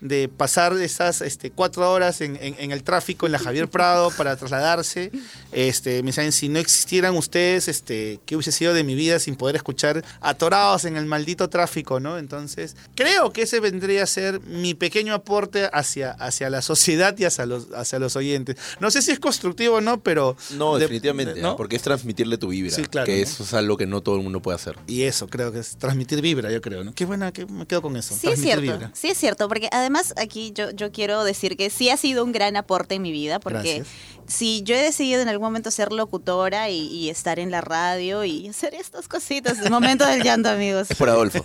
de 0.00 0.28
pasar 0.28 0.72
esas 0.74 1.20
este, 1.20 1.50
cuatro 1.50 1.90
horas 1.90 2.20
en, 2.20 2.36
en- 2.40 2.56
en 2.58 2.72
el 2.72 2.82
tráfico 2.82 3.26
en 3.26 3.32
la 3.32 3.38
Javier 3.38 3.68
Prado 3.68 4.10
para 4.16 4.36
trasladarse. 4.36 5.10
Este, 5.52 6.02
me 6.02 6.08
dicen, 6.10 6.32
si 6.32 6.48
no 6.48 6.58
existieran 6.58 7.16
ustedes, 7.16 7.68
este, 7.68 8.20
¿qué 8.26 8.36
hubiese 8.36 8.52
sido 8.52 8.74
de 8.74 8.84
mi 8.84 8.94
vida 8.94 9.18
sin 9.18 9.36
poder 9.36 9.56
escuchar 9.56 10.04
atorados 10.20 10.84
en 10.84 10.96
el 10.96 11.06
maldito 11.06 11.48
tráfico, 11.48 12.00
no? 12.00 12.18
Entonces, 12.18 12.76
creo 12.94 13.32
que 13.32 13.42
ese 13.42 13.60
vendría 13.60 14.02
a 14.02 14.06
ser 14.06 14.40
mi 14.40 14.74
pequeño 14.74 15.14
aporte 15.14 15.68
hacia, 15.72 16.12
hacia 16.12 16.50
la 16.50 16.62
sociedad 16.62 17.16
y 17.18 17.24
hacia 17.24 17.46
los, 17.46 17.68
hacia 17.74 17.98
los 17.98 18.16
oyentes. 18.16 18.56
No 18.80 18.90
sé 18.90 19.02
si 19.02 19.10
es 19.12 19.18
constructivo 19.20 19.76
o 19.76 19.80
no, 19.80 20.00
pero... 20.00 20.36
No, 20.56 20.74
de- 20.74 20.80
definitivamente, 20.80 21.34
de- 21.34 21.42
¿no? 21.42 21.56
porque 21.56 21.76
es 21.76 21.82
transmitirle 21.82 22.38
tu 22.38 22.48
vibra. 22.48 22.70
Sí, 22.74 22.84
claro, 22.86 23.06
Que 23.06 23.16
¿no? 23.16 23.22
eso 23.22 23.42
es 23.42 23.54
algo 23.54 23.76
que 23.76 23.86
no 23.86 24.00
todo 24.02 24.16
el 24.16 24.22
mundo 24.22 24.40
puede 24.42 24.56
hacer. 24.56 24.76
Y 24.86 25.02
eso, 25.02 25.26
creo 25.28 25.52
que 25.52 25.60
es 25.60 25.76
transmitir 25.76 26.20
vibra, 26.20 26.50
yo 26.50 26.60
creo, 26.60 26.84
¿no? 26.84 26.94
Qué 26.94 27.04
buena, 27.04 27.32
que 27.32 27.46
me 27.46 27.66
quedo 27.66 27.82
con 27.82 27.96
eso. 27.96 28.10
Sí 28.14 28.28
es 28.28 28.40
transmitir 28.40 28.52
cierto, 28.60 28.72
vibra. 28.78 28.90
sí 28.94 29.08
es 29.08 29.15
cierto, 29.16 29.48
porque 29.48 29.68
además 29.72 30.14
aquí 30.16 30.52
yo, 30.54 30.70
yo 30.70 30.92
quiero 30.92 31.24
decir 31.24 31.56
que 31.56 31.70
sí 31.70 31.90
ha 31.90 31.96
sido 31.96 32.24
un 32.24 32.32
gran 32.32 32.56
aporte 32.56 32.94
en 32.96 33.02
mi 33.02 33.12
vida, 33.12 33.40
porque. 33.40 33.84
Si 34.28 34.62
yo 34.62 34.74
he 34.74 34.82
decidido 34.82 35.20
en 35.22 35.28
algún 35.28 35.46
momento 35.46 35.70
ser 35.70 35.92
locutora 35.92 36.70
y, 36.70 36.86
y 36.88 37.10
estar 37.10 37.38
en 37.38 37.50
la 37.50 37.60
radio 37.60 38.24
y 38.24 38.48
hacer 38.48 38.74
estas 38.74 39.08
cositas, 39.08 39.58
el 39.60 39.70
momento 39.70 40.04
del 40.06 40.22
llanto, 40.22 40.48
amigos, 40.48 40.90
Es 40.90 40.96
por 40.96 41.08
Adolfo. 41.08 41.44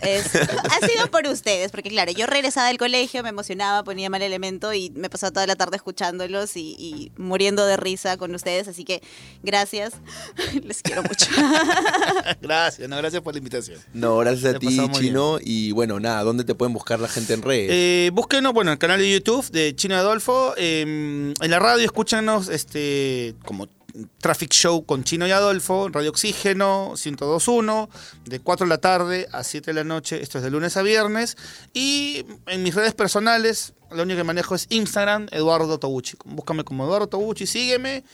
es- 0.00 0.34
ha 0.34 0.86
sido 0.86 1.10
por 1.10 1.26
ustedes, 1.26 1.70
porque 1.70 1.88
claro, 1.90 2.12
yo 2.12 2.26
regresaba 2.26 2.68
del 2.68 2.78
colegio, 2.78 3.22
me 3.22 3.28
emocionaba, 3.30 3.84
ponía 3.84 4.10
mal 4.10 4.22
elemento 4.22 4.72
y 4.74 4.90
me 4.90 5.10
pasaba 5.10 5.30
toda 5.32 5.46
la 5.46 5.56
tarde 5.56 5.76
escuchándolos 5.76 6.56
y, 6.56 6.76
y 6.78 7.12
muriendo 7.16 7.66
de 7.66 7.76
risa 7.76 8.16
con 8.16 8.34
ustedes, 8.34 8.68
así 8.68 8.84
que 8.84 9.02
gracias, 9.42 9.94
les 10.64 10.82
quiero 10.82 11.02
mucho. 11.02 11.26
gracias, 12.40 12.88
no, 12.88 12.96
gracias 12.96 13.22
por 13.22 13.34
la 13.34 13.38
invitación. 13.38 13.78
No, 13.92 14.16
gracias 14.18 14.54
a 14.54 14.58
ti, 14.58 14.78
Chino. 14.92 15.38
Y 15.40 15.72
bueno, 15.72 16.00
nada, 16.00 16.22
¿dónde 16.22 16.44
te 16.44 16.54
pueden 16.54 16.72
buscar 16.72 17.00
la 17.00 17.08
gente 17.08 17.34
en 17.34 17.42
redes? 17.42 17.68
Eh, 17.72 18.10
búsquenos, 18.12 18.52
bueno, 18.52 18.70
en 18.70 18.74
el 18.74 18.78
canal 18.78 18.98
de 19.00 19.10
YouTube 19.10 19.48
de 19.50 19.74
Chino 19.74 19.96
Adolfo. 19.96 20.54
eh, 20.56 20.82
en 21.40 21.50
la 21.50 21.58
radio, 21.58 21.84
escúchanos 22.08 22.48
este, 22.48 23.34
como 23.44 23.68
Traffic 24.22 24.50
Show 24.50 24.86
con 24.86 25.04
Chino 25.04 25.26
y 25.26 25.30
Adolfo, 25.30 25.90
Radio 25.90 26.08
Oxígeno 26.08 26.94
1021, 26.94 27.90
de 28.24 28.40
4 28.40 28.64
de 28.64 28.68
la 28.70 28.78
tarde 28.78 29.28
a 29.30 29.44
7 29.44 29.66
de 29.66 29.74
la 29.74 29.84
noche. 29.84 30.22
Esto 30.22 30.38
es 30.38 30.44
de 30.44 30.50
lunes 30.50 30.78
a 30.78 30.82
viernes. 30.82 31.36
Y 31.74 32.24
en 32.46 32.62
mis 32.62 32.74
redes 32.74 32.94
personales, 32.94 33.74
lo 33.90 34.04
único 34.04 34.16
que 34.16 34.24
manejo 34.24 34.54
es 34.54 34.68
Instagram, 34.70 35.26
Eduardo 35.32 35.78
Toguchi. 35.78 36.16
Búscame 36.24 36.64
como 36.64 36.86
Eduardo 36.86 37.08
Toguchi, 37.08 37.46
sígueme 37.46 38.04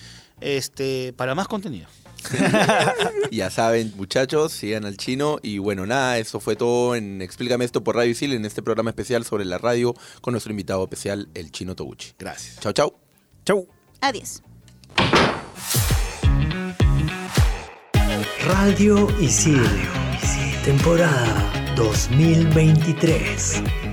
este, 0.40 1.12
para 1.12 1.36
más 1.36 1.46
contenido. 1.46 1.86
Ya 3.30 3.50
saben, 3.50 3.92
muchachos, 3.96 4.52
sigan 4.52 4.86
al 4.86 4.96
chino. 4.96 5.38
Y 5.40 5.58
bueno, 5.58 5.86
nada, 5.86 6.18
eso 6.18 6.40
fue 6.40 6.56
todo 6.56 6.96
en 6.96 7.22
Explícame 7.22 7.64
esto 7.64 7.84
por 7.84 7.94
Radio 7.94 8.10
Isil 8.10 8.32
en 8.32 8.44
este 8.44 8.60
programa 8.60 8.90
especial 8.90 9.24
sobre 9.24 9.44
la 9.44 9.58
radio 9.58 9.94
con 10.20 10.32
nuestro 10.32 10.50
invitado 10.50 10.82
especial, 10.82 11.28
el 11.34 11.52
chino 11.52 11.76
Toguchi. 11.76 12.14
Gracias. 12.18 12.58
Chau, 12.58 12.72
chau. 12.72 12.94
Chau. 13.44 13.68
Adiós. 14.04 14.42
Radio 18.46 19.08
Isil, 19.18 19.64
temporada 20.62 21.40
2023. 21.74 23.83